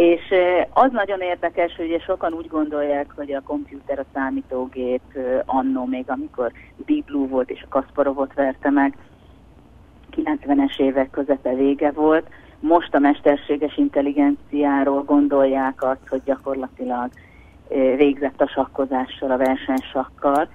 És 0.00 0.34
az 0.72 0.92
nagyon 0.92 1.20
érdekes, 1.20 1.76
hogy 1.76 1.86
ugye 1.86 1.98
sokan 1.98 2.32
úgy 2.32 2.48
gondolják, 2.48 3.12
hogy 3.16 3.32
a 3.32 3.40
komputer, 3.40 3.98
a 3.98 4.04
számítógép 4.14 5.00
annó 5.44 5.84
még, 5.84 6.04
amikor 6.06 6.52
Deep 6.86 7.04
Blue 7.04 7.26
volt 7.26 7.50
és 7.50 7.62
a 7.62 7.68
Kasparovot 7.68 8.34
verte 8.34 8.70
meg, 8.70 8.96
90-es 10.16 10.78
évek 10.78 11.10
közepe 11.10 11.54
vége 11.54 11.90
volt. 11.90 12.26
Most 12.60 12.94
a 12.94 12.98
mesterséges 12.98 13.76
intelligenciáról 13.76 15.02
gondolják 15.02 15.82
azt, 15.82 16.08
hogy 16.08 16.22
gyakorlatilag 16.24 17.10
végzett 17.96 18.40
a 18.40 18.48
sakkozással, 18.48 19.30
a 19.30 19.36
versenysakkal. 19.36 20.48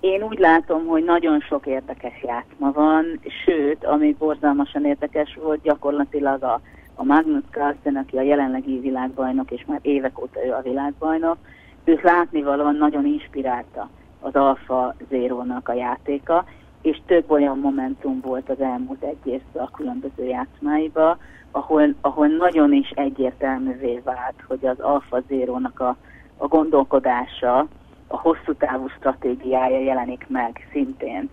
Én 0.00 0.22
úgy 0.22 0.38
látom, 0.38 0.86
hogy 0.86 1.04
nagyon 1.04 1.40
sok 1.40 1.66
érdekes 1.66 2.22
játszma 2.22 2.72
van, 2.72 3.20
sőt, 3.44 3.84
ami 3.84 4.16
borzalmasan 4.18 4.84
érdekes 4.84 5.38
volt, 5.42 5.62
gyakorlatilag 5.62 6.42
a, 6.42 6.60
a 6.96 7.04
Magnus 7.04 7.42
Carlsen, 7.50 7.96
aki 7.96 8.16
a 8.16 8.22
jelenlegi 8.22 8.78
világbajnok, 8.78 9.50
és 9.50 9.64
már 9.66 9.78
évek 9.82 10.20
óta 10.20 10.46
ő 10.46 10.52
a 10.52 10.62
világbajnok, 10.62 11.36
őt 11.84 12.02
látnivalóan 12.02 12.76
nagyon 12.76 13.06
inspirálta 13.06 13.88
az 14.20 14.34
Alfa 14.34 14.94
Zero-nak 15.08 15.68
a 15.68 15.72
játéka, 15.72 16.44
és 16.82 17.00
több 17.06 17.30
olyan 17.30 17.58
momentum 17.58 18.20
volt 18.20 18.48
az 18.48 18.60
elmúlt 18.60 19.02
egy 19.02 19.26
évben 19.32 19.62
a 19.62 19.70
különböző 19.70 20.24
játszmáiba, 20.24 21.18
ahol, 21.50 21.94
ahol 22.00 22.26
nagyon 22.26 22.72
is 22.72 22.90
egyértelművé 22.90 24.00
vált, 24.04 24.44
hogy 24.48 24.66
az 24.66 24.80
Alfa 24.80 25.20
Zero-nak 25.28 25.80
a, 25.80 25.96
a 26.36 26.46
gondolkodása, 26.46 27.66
a 28.06 28.16
hosszú 28.16 28.54
távú 28.54 28.88
stratégiája 28.88 29.78
jelenik 29.78 30.26
meg 30.28 30.68
szintén 30.72 31.30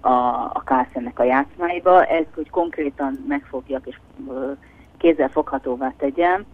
a, 0.00 0.08
a 0.52 0.62
Carlsennek 0.64 1.18
a 1.18 1.24
játszmáiba. 1.24 2.04
Ez, 2.04 2.24
hogy 2.34 2.50
konkrétan 2.50 3.24
megfogjak 3.28 3.86
és 3.86 3.98
kézzel 5.06 5.28
foghatóvá 5.28 5.92
tegyem, 5.98 6.44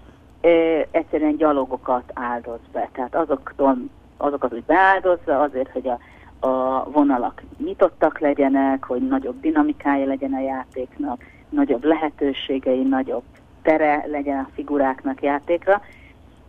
egyszerűen 0.91 1.37
gyalogokat 1.37 2.11
áldoz 2.15 2.61
be. 2.73 2.89
Tehát 2.93 3.15
azoktól, 3.15 3.77
azokat, 4.17 4.51
hogy 4.51 4.65
beáldozza 4.65 5.41
azért, 5.41 5.71
hogy 5.71 5.89
a 5.89 5.99
a 6.45 6.91
vonalak 6.91 7.43
nyitottak 7.65 8.19
legyenek, 8.19 8.85
hogy 8.85 9.07
nagyobb 9.09 9.41
dinamikája 9.41 10.07
legyen 10.07 10.33
a 10.33 10.41
játéknak, 10.41 11.25
nagyobb 11.49 11.85
lehetőségei, 11.85 12.83
nagyobb 12.83 13.23
tere 13.63 14.05
legyen 14.07 14.39
a 14.39 14.49
figuráknak 14.55 15.23
játékra, 15.23 15.83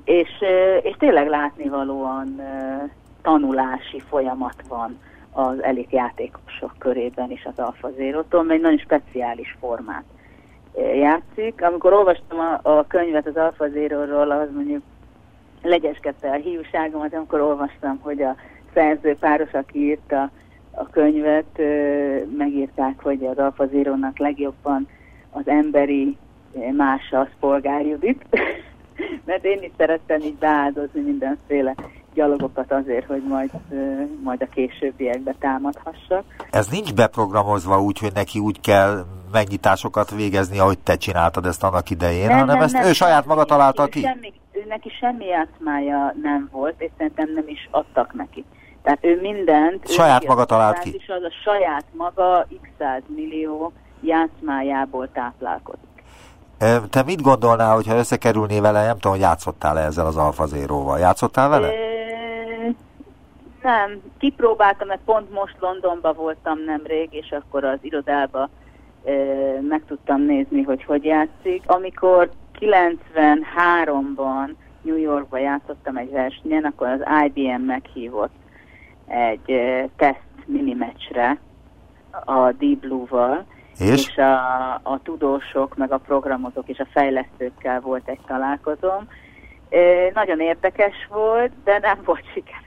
és, 0.03 0.29
és 0.81 0.95
tényleg 0.97 1.27
látnivalóan 1.27 2.41
tanulási 3.21 3.99
folyamat 3.99 4.63
van 4.67 4.99
az 5.31 5.63
elit 5.63 5.91
játékosok 5.91 6.71
körében 6.77 7.31
is 7.31 7.45
az 7.45 7.59
Alfa 7.59 7.89
Zero-tól, 7.97 8.51
egy 8.51 8.61
nagyon 8.61 8.77
speciális 8.77 9.57
formát 9.59 10.03
játszik. 10.75 11.61
Amikor 11.61 11.93
olvastam 11.93 12.39
a, 12.39 12.59
a 12.77 12.87
könyvet 12.87 13.27
az 13.27 13.35
Alfa 13.35 13.67
Zero-ról, 13.69 14.49
mondjuk 14.53 14.81
legyeskedte 15.61 16.29
a 16.29 16.35
hiúságomat, 16.35 17.13
amikor 17.13 17.39
olvastam, 17.39 17.99
hogy 18.01 18.21
a 18.21 18.35
szerző 18.73 19.15
páros, 19.19 19.51
aki 19.51 19.79
írta 19.79 20.31
a 20.71 20.89
könyvet, 20.89 21.61
megírták, 22.37 23.01
hogy 23.01 23.25
az 23.25 23.37
Alfa 23.37 23.65
Zero-nak 23.65 24.17
legjobban 24.17 24.87
az 25.31 25.47
emberi 25.47 26.17
mása 26.71 27.19
az 27.19 27.27
Polgár 27.39 27.85
Judit, 27.85 28.25
mert 29.25 29.45
én 29.45 29.59
is 29.61 29.71
szerettem 29.77 30.21
így 30.21 30.35
beáldozni 30.35 31.01
mindenféle 31.01 31.75
gyalogokat 32.13 32.71
azért, 32.71 33.05
hogy 33.05 33.23
majd, 33.27 33.49
majd 34.23 34.41
a 34.41 34.53
későbbiekbe 34.53 35.35
támadhassak. 35.39 36.23
Ez 36.51 36.67
nincs 36.67 36.93
beprogramozva 36.93 37.81
úgy, 37.81 37.99
hogy 37.99 38.11
neki 38.13 38.39
úgy 38.39 38.59
kell 38.59 39.05
megnyitásokat 39.33 40.11
végezni, 40.11 40.59
ahogy 40.59 40.79
te 40.79 40.95
csináltad 40.95 41.45
ezt 41.45 41.63
annak 41.63 41.89
idején, 41.89 42.27
nem, 42.27 42.39
hanem 42.39 42.55
nem, 42.55 42.63
ezt 42.63 42.73
nem, 42.73 42.83
ő 42.83 42.93
saját 42.93 43.25
maga 43.25 43.43
találta 43.43 43.85
ki? 43.85 44.01
Semmi, 44.01 44.33
ő 44.51 44.65
neki 44.67 44.89
semmi 44.99 45.25
játszmája 45.25 46.15
nem 46.21 46.49
volt, 46.51 46.81
és 46.81 46.89
szerintem 46.97 47.31
nem 47.33 47.47
is 47.47 47.67
adtak 47.71 48.13
neki. 48.13 48.45
Tehát 48.83 48.99
ő 49.01 49.21
mindent... 49.21 49.91
Saját 49.91 50.25
maga 50.25 50.45
talált 50.45 50.79
ki. 50.79 50.93
És 50.93 51.07
az 51.07 51.23
a 51.23 51.31
saját 51.43 51.85
maga 51.91 52.47
x 52.61 52.69
millió 53.07 53.73
játszmájából 54.01 55.11
táplálkozik. 55.11 56.03
Te 56.89 57.03
mit 57.03 57.21
gondolnál, 57.21 57.75
hogyha 57.75 57.97
összekerülné 57.97 58.59
vele, 58.59 58.85
nem 58.85 58.93
tudom, 58.93 59.11
hogy 59.11 59.21
játszottál 59.21 59.79
-e 59.79 59.85
ezzel 59.85 60.05
az 60.05 60.17
Alfa 60.17 60.45
Zero-val? 60.45 60.99
Játszottál 60.99 61.49
vele? 61.49 61.73
É, 61.73 62.75
nem, 63.61 64.01
kipróbáltam, 64.17 64.87
mert 64.87 65.01
pont 65.05 65.31
most 65.31 65.55
Londonba 65.59 66.13
voltam 66.13 66.59
nemrég, 66.65 67.13
és 67.13 67.31
akkor 67.31 67.63
az 67.63 67.77
irodába 67.81 68.49
meg 69.61 69.81
tudtam 69.87 70.21
nézni, 70.21 70.61
hogy 70.61 70.83
hogy 70.83 71.03
játszik. 71.03 71.63
Amikor 71.65 72.29
93-ban 72.59 74.53
New 74.81 74.97
Yorkba 74.97 75.37
játszottam 75.37 75.97
egy 75.97 76.11
versenyen, 76.11 76.63
akkor 76.63 76.87
az 76.87 77.01
IBM 77.25 77.61
meghívott 77.61 78.33
egy 79.07 79.61
teszt 79.95 80.21
minimecsre 80.45 81.39
a 82.25 82.51
Deep 82.51 82.79
Blue-val, 82.79 83.45
és, 83.79 83.89
és 84.07 84.17
a, 84.17 84.73
a 84.73 84.99
tudósok, 85.03 85.75
meg 85.75 85.91
a 85.91 85.97
programozók 85.97 86.67
és 86.67 86.79
a 86.79 86.87
fejlesztőkkel 86.91 87.79
volt 87.81 88.07
egy 88.07 88.19
találkozom. 88.27 89.07
Nagyon 90.13 90.39
érdekes 90.39 91.07
volt, 91.09 91.51
de 91.63 91.79
nem 91.79 91.99
volt 92.05 92.25
sikeres. 92.33 92.61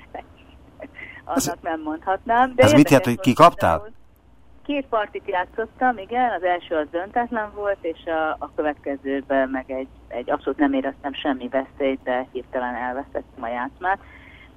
Annak 1.25 1.63
nem 1.63 1.81
mondhatnám. 1.81 2.53
De 2.55 2.63
ez 2.63 2.73
mit 2.73 2.91
jelent, 2.91 3.05
hogy 3.07 3.21
ki 3.21 3.33
kaptál? 3.33 3.96
Két 4.67 4.87
partit 4.87 5.29
játszottam, 5.29 5.99
igen, 5.99 6.33
az 6.33 6.43
első 6.43 6.75
az 6.75 6.87
döntetlen 6.91 7.51
volt, 7.55 7.79
és 7.81 8.05
a, 8.05 8.31
a 8.39 8.51
következőben 8.57 9.49
meg 9.49 9.71
egy, 9.71 9.89
egy 10.09 10.31
abszolút 10.31 10.59
nem 10.59 10.73
éreztem 10.73 11.13
semmi 11.13 11.49
veszélyt, 11.49 12.03
de 12.03 12.27
hirtelen 12.33 12.75
elvesztettem 12.75 13.43
a 13.43 13.49
játszmát. 13.49 13.99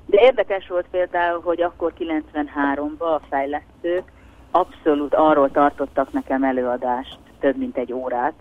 De 0.05 0.21
érdekes 0.21 0.67
volt 0.67 0.85
például, 0.91 1.41
hogy 1.41 1.61
akkor 1.61 1.93
93-ban 1.99 3.15
a 3.15 3.21
fejlesztők 3.29 4.11
abszolút 4.51 5.13
arról 5.13 5.51
tartottak 5.51 6.11
nekem 6.11 6.43
előadást 6.43 7.17
több 7.39 7.57
mint 7.57 7.77
egy 7.77 7.93
órát, 7.93 8.33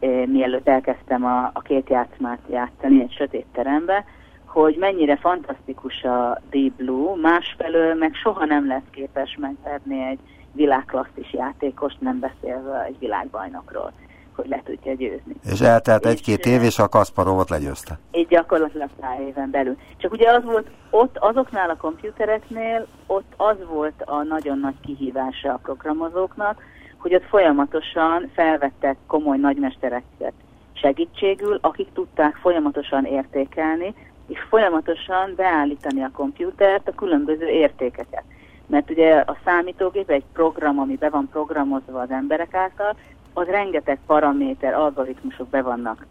eh, 0.00 0.26
mielőtt 0.26 0.68
elkezdtem 0.68 1.24
a, 1.24 1.50
a 1.52 1.60
két 1.60 1.88
játszmát 1.88 2.40
játszani 2.50 3.00
egy 3.00 3.12
sötét 3.12 3.46
terembe, 3.52 4.04
hogy 4.44 4.76
mennyire 4.76 5.16
fantasztikus 5.16 6.02
a 6.02 6.40
Deep 6.50 6.72
Blue, 6.72 7.20
másfelől 7.20 7.94
meg 7.94 8.14
soha 8.14 8.44
nem 8.44 8.66
lesz 8.66 8.90
képes 8.90 9.36
megverni 9.40 10.04
egy 10.04 10.18
világklasszis 10.52 11.32
játékost, 11.32 12.00
nem 12.00 12.18
beszélve 12.18 12.84
egy 12.84 12.98
világbajnokról 12.98 13.92
hogy 14.40 14.48
le 14.48 14.62
tudja 14.64 14.94
győzni. 14.94 15.34
És 15.52 15.60
eltelt 15.60 16.06
egy-két 16.06 16.46
év, 16.46 16.62
és 16.62 16.78
a 16.78 16.88
Kasparovot 16.88 17.50
legyőzte. 17.50 17.98
Így 18.12 18.28
gyakorlatilag 18.28 18.88
pár 19.00 19.20
éven 19.20 19.50
belül. 19.50 19.76
Csak 19.96 20.12
ugye 20.12 20.30
az 20.30 20.44
volt, 20.44 20.66
ott 20.90 21.16
azoknál 21.18 21.70
a 21.70 21.76
komputereknél, 21.76 22.86
ott 23.06 23.32
az 23.36 23.56
volt 23.68 24.02
a 24.04 24.22
nagyon 24.22 24.58
nagy 24.58 24.74
kihívása 24.80 25.52
a 25.52 25.60
programozóknak, 25.62 26.62
hogy 26.96 27.14
ott 27.14 27.24
folyamatosan 27.24 28.30
felvettek 28.34 28.96
komoly 29.06 29.36
nagymestereket 29.36 30.32
segítségül, 30.72 31.58
akik 31.60 31.92
tudták 31.92 32.34
folyamatosan 32.34 33.04
értékelni, 33.04 33.94
és 34.28 34.38
folyamatosan 34.48 35.32
beállítani 35.36 36.02
a 36.02 36.10
komputert 36.12 36.88
a 36.88 36.94
különböző 36.94 37.46
értékeket. 37.46 38.24
Mert 38.70 38.90
ugye 38.90 39.14
a 39.14 39.36
számítógép 39.44 40.10
egy 40.10 40.24
program, 40.32 40.78
ami 40.78 40.96
be 40.96 41.08
van 41.08 41.28
programozva 41.32 42.00
az 42.00 42.10
emberek 42.10 42.54
által, 42.54 42.96
az 43.32 43.46
rengeteg 43.46 43.98
paraméter, 44.06 44.74
algoritmusok 44.74 45.48
be 45.48 45.62
vannak 45.62 46.06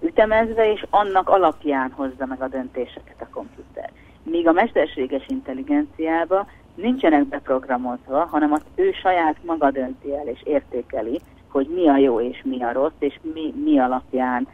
ütemezve, 0.00 0.72
és 0.72 0.86
annak 0.90 1.28
alapján 1.28 1.90
hozza 1.90 2.26
meg 2.26 2.42
a 2.42 2.48
döntéseket 2.48 3.20
a 3.20 3.28
komputer. 3.32 3.90
Míg 4.22 4.48
a 4.48 4.52
mesterséges 4.52 5.24
intelligenciába 5.28 6.46
nincsenek 6.74 7.26
beprogramozva, 7.26 8.26
hanem 8.30 8.52
az 8.52 8.62
ő 8.74 8.92
saját 8.92 9.36
maga 9.44 9.70
dönti 9.70 10.14
el 10.14 10.26
és 10.26 10.40
értékeli, 10.44 11.20
hogy 11.48 11.66
mi 11.74 11.88
a 11.88 11.96
jó 11.96 12.20
és 12.20 12.42
mi 12.44 12.62
a 12.62 12.72
rossz, 12.72 12.98
és 12.98 13.18
mi, 13.34 13.54
mi 13.64 13.78
alapján 13.78 14.48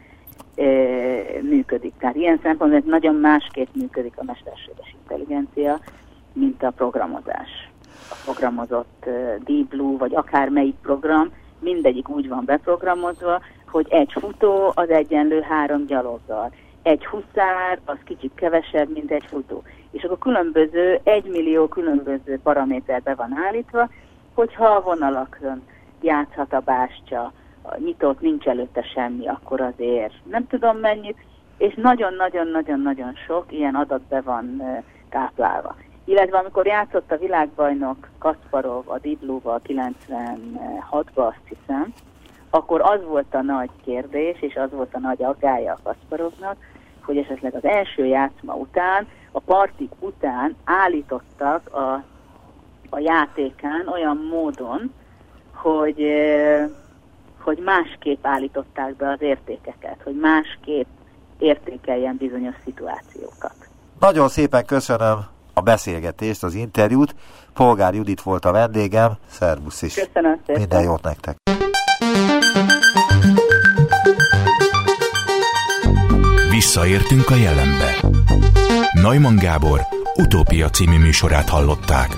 e, 0.55 0.63
működik. 1.41 1.93
Tehát 1.99 2.15
ilyen 2.15 2.39
szempontból 2.43 2.81
nagyon 2.85 3.15
másképp 3.15 3.67
működik 3.73 4.13
a 4.15 4.23
mesterséges 4.23 4.95
intelligencia, 5.01 5.79
mint 6.35 6.63
a 6.63 6.69
programozás. 6.69 7.69
A 8.09 8.15
programozott 8.23 9.05
Deep 9.45 9.67
Blue, 9.69 9.97
vagy 9.97 10.15
akár 10.15 10.49
melyik 10.49 10.75
program, 10.81 11.31
mindegyik 11.59 12.09
úgy 12.09 12.27
van 12.27 12.45
beprogramozva, 12.45 13.41
hogy 13.67 13.87
egy 13.89 14.11
futó 14.19 14.71
az 14.75 14.89
egyenlő 14.89 15.41
három 15.41 15.85
gyaloggal. 15.85 16.51
Egy 16.81 17.05
huszár 17.05 17.79
az 17.85 17.97
kicsit 18.03 18.31
kevesebb, 18.35 18.93
mint 18.93 19.11
egy 19.11 19.25
futó. 19.27 19.63
És 19.91 20.03
akkor 20.03 20.17
különböző, 20.17 20.99
egy 21.03 21.25
millió 21.25 21.67
különböző 21.67 22.39
paraméter 22.43 23.01
be 23.01 23.15
van 23.15 23.37
állítva, 23.47 23.89
hogyha 24.33 24.65
a 24.65 24.81
vonalakon 24.81 25.61
játszhat 26.01 26.53
a 26.53 26.59
bástya, 26.59 27.31
nyitott, 27.77 28.21
nincs 28.21 28.45
előtte 28.45 28.81
semmi, 28.81 29.27
akkor 29.27 29.61
azért 29.61 30.13
nem 30.23 30.47
tudom 30.47 30.77
mennyit, 30.77 31.17
és 31.57 31.73
nagyon-nagyon-nagyon-nagyon 31.75 33.13
sok 33.27 33.45
ilyen 33.49 33.75
adat 33.75 34.01
be 34.01 34.21
van 34.21 34.61
táplálva. 35.09 35.75
Illetve 36.05 36.37
amikor 36.37 36.65
játszott 36.65 37.11
a 37.11 37.17
világbajnok 37.17 38.09
Kasparov 38.19 38.89
a 38.89 38.99
Diblóval 38.99 39.61
96-ba, 39.67 41.27
azt 41.27 41.41
hiszem, 41.43 41.93
akkor 42.49 42.81
az 42.81 43.03
volt 43.03 43.33
a 43.33 43.41
nagy 43.41 43.69
kérdés, 43.83 44.41
és 44.41 44.55
az 44.55 44.71
volt 44.71 44.93
a 44.93 44.99
nagy 44.99 45.23
aggája 45.23 45.73
a 45.73 45.79
Kasparovnak, 45.83 46.55
hogy 47.01 47.17
esetleg 47.17 47.55
az 47.55 47.63
első 47.63 48.05
játszma 48.05 48.53
után, 48.53 49.07
a 49.31 49.39
partik 49.39 49.91
után 49.99 50.55
állítottak 50.63 51.75
a, 51.75 52.03
a 52.89 52.99
játékán 52.99 53.87
olyan 53.87 54.17
módon, 54.31 54.93
hogy, 55.53 56.05
hogy 57.39 57.57
másképp 57.57 58.25
állították 58.25 58.95
be 58.95 59.09
az 59.09 59.21
értékeket, 59.21 60.01
hogy 60.03 60.15
másképp 60.15 60.87
értékeljen 61.37 62.17
bizonyos 62.17 62.55
szituációkat. 62.63 63.55
Nagyon 63.99 64.27
szépen 64.27 64.65
köszönöm 64.65 65.34
a 65.55 65.61
beszélgetést, 65.61 66.43
az 66.43 66.53
interjút. 66.53 67.15
Polgár 67.53 67.93
Judit 67.93 68.21
volt 68.21 68.45
a 68.45 68.51
vendégem. 68.51 69.17
Szervusz 69.31 69.81
is. 69.81 69.93
Köszönöm 69.93 70.39
szépen. 70.45 70.61
Minden 70.61 70.83
jót 70.83 71.03
nektek. 71.03 71.35
Visszaértünk 76.49 77.29
a 77.29 77.35
jelenbe. 77.35 77.95
Neumann 78.93 79.35
Gábor 79.35 79.81
utópia 80.15 80.69
című 80.69 80.97
műsorát 80.97 81.49
hallották. 81.49 82.17